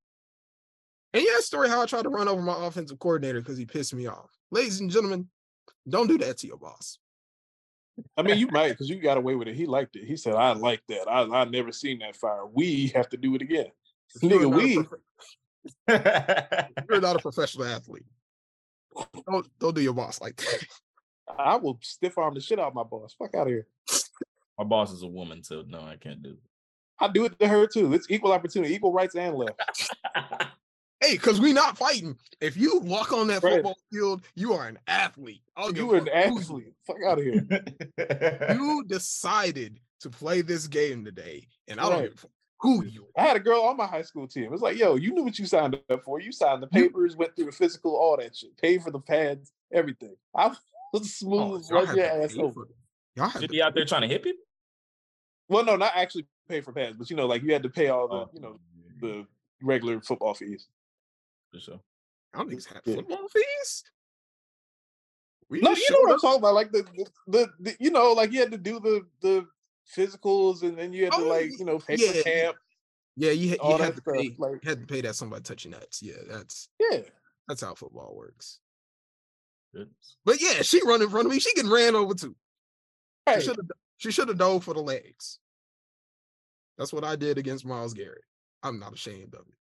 [1.14, 3.94] And yeah, story how I tried to run over my offensive coordinator because he pissed
[3.94, 4.30] me off.
[4.52, 5.30] Ladies and gentlemen,
[5.88, 6.99] don't do that to your boss.
[8.18, 9.56] I mean, you might because you got away with it.
[9.56, 10.06] He liked it.
[10.06, 11.10] He said, "I like that.
[11.10, 12.45] I I never seen that fire.
[12.45, 13.68] We have to do it again."
[14.22, 14.99] Nigga, we prof-
[16.90, 18.06] you're not a professional athlete.
[19.27, 20.65] Don't don't do your boss like that.
[21.38, 23.15] I will stiff arm the shit out of my boss.
[23.18, 23.68] Fuck out of here.
[24.57, 26.40] My boss is a woman, so no, I can't do it.
[26.99, 27.94] I do it to her too.
[27.94, 29.60] It's equal opportunity, equal rights and left.
[31.06, 31.10] it.
[31.10, 32.18] Hey, because we not fighting.
[32.41, 33.53] If you walk on that Right.
[33.53, 35.41] football field, you are an athlete.
[35.56, 36.73] I don't You a an fuck who you athlete.
[36.88, 38.56] Fuck out of here.
[38.56, 42.11] you decided to play this game today, and I don't Right.
[42.11, 42.26] give
[42.60, 43.07] who you.
[43.18, 44.52] I had a girl on my high school team.
[44.53, 46.19] It's like, yo, you knew what you signed up for.
[46.19, 49.52] You signed the papers, went through the physical, all that shit, paid for the pads,
[49.72, 50.15] everything.
[50.36, 50.57] I was
[50.94, 52.68] Oh, smooth, y'all run your ass over.
[53.15, 54.44] Y'all Should be out there trying to hit people?
[55.49, 57.90] Well, no, not actually pay for pads, but you know, like you had to pay
[57.90, 58.60] all the, Oh, you know,
[59.02, 59.27] the
[59.61, 60.68] regular football fees.
[61.56, 61.80] For sure.
[62.36, 63.84] Y'all niggas had football fees.
[65.49, 66.53] We No, you know what I'm talking about.
[66.53, 69.48] Like the, the, the, the- you know, like you had to do the the
[69.95, 72.57] physicals, and then you had to Oh, like, you know, pay yeah, for camp.
[73.15, 74.36] Yeah, you, had- you had to stuff, pay.
[74.38, 76.02] like- had to pay that somebody touching nuts.
[76.02, 76.99] Yeah, that's Yeah,
[77.48, 78.60] that's how football works.
[79.73, 80.18] Goodness.
[80.26, 81.40] But yeah, she run in front of me.
[81.40, 82.36] She getting ran over too.
[83.34, 83.69] She should have.
[83.98, 85.40] She should have dove for the legs.
[86.77, 88.23] That's what I did against Myles Garrett.
[88.61, 89.56] I'm not ashamed of it.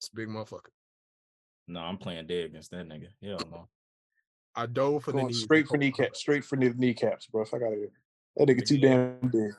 [0.00, 0.68] It's a big motherfucker.
[1.68, 3.08] No, I'm playing dead against that nigga.
[3.22, 3.68] Hell no.
[4.56, 7.26] I dove for the Going knees straight for poked my kneecap, straight for the kneecaps,
[7.26, 7.44] bro.
[7.44, 7.92] Fuck out of here.
[8.36, 9.52] That nigga too damn big.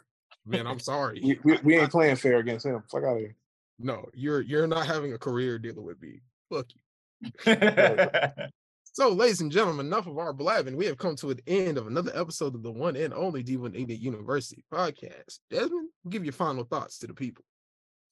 [0.46, 1.22] Man, I'm sorry.
[1.24, 2.84] We, we, we ain't playing fair against him.
[2.92, 3.36] Fuck out of here.
[3.78, 6.22] No, you're you're not having a career dealing with me.
[6.50, 7.56] Fuck you.
[8.94, 10.76] So, ladies and gentlemen, enough of our blabbing.
[10.76, 13.80] We have come to an end of another episode of the one and only D1
[13.80, 15.40] Idiot University podcast.
[15.50, 17.46] Desmond, give your final thoughts to the people.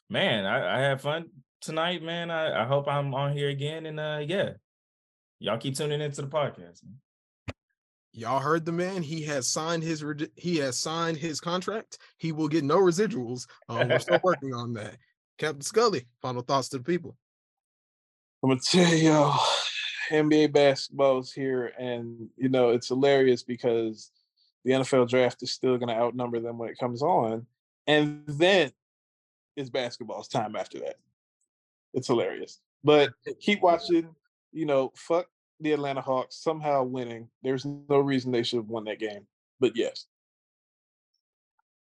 [0.10, 1.26] man, I, I had fun
[1.61, 2.31] tonight, man.
[2.31, 3.85] I, I hope I'm on here again.
[3.85, 4.51] And uh yeah.
[5.39, 6.84] Y'all keep tuning into the podcast.
[6.84, 6.99] Man.
[8.17, 9.03] Y'all heard the man.
[9.03, 10.03] He has signed his
[10.35, 11.99] he has signed his contract.
[12.17, 13.45] He will get no residuals.
[13.69, 14.97] Um, we're still working on that.
[15.38, 17.15] Captain Scully, final thoughts to the people.
[18.41, 19.39] I'm gonna tell y'all,
[20.09, 24.11] NBA basketball's here, and you know it's hilarious because
[24.65, 27.45] the NFL draft is still gonna outnumber them when it comes on,
[27.85, 28.71] and then
[29.55, 30.95] it's basketball's time after that.
[31.93, 34.09] It's hilarious, but keep watching.
[34.51, 35.27] You know, fuck
[35.59, 37.30] the Atlanta Hawks somehow winning.
[37.43, 39.27] There's no reason they should have won that game,
[39.59, 40.05] but yes,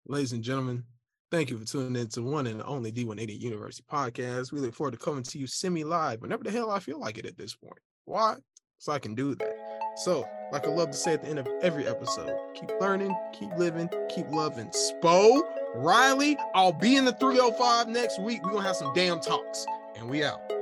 [0.07, 0.85] Ladies and gentlemen,
[1.33, 4.53] Thank you for tuning in to one and only D180 University podcast.
[4.53, 7.17] We look forward to coming to you semi live whenever the hell I feel like
[7.17, 7.79] it at this point.
[8.05, 8.35] Why?
[8.77, 9.57] So I can do that.
[9.97, 13.49] So, like I love to say at the end of every episode, keep learning, keep
[13.57, 14.71] living, keep loving.
[14.73, 15.41] Spo,
[15.75, 18.45] Riley, I'll be in the 305 next week.
[18.45, 19.65] We're going to have some damn talks,
[19.97, 20.62] and we out.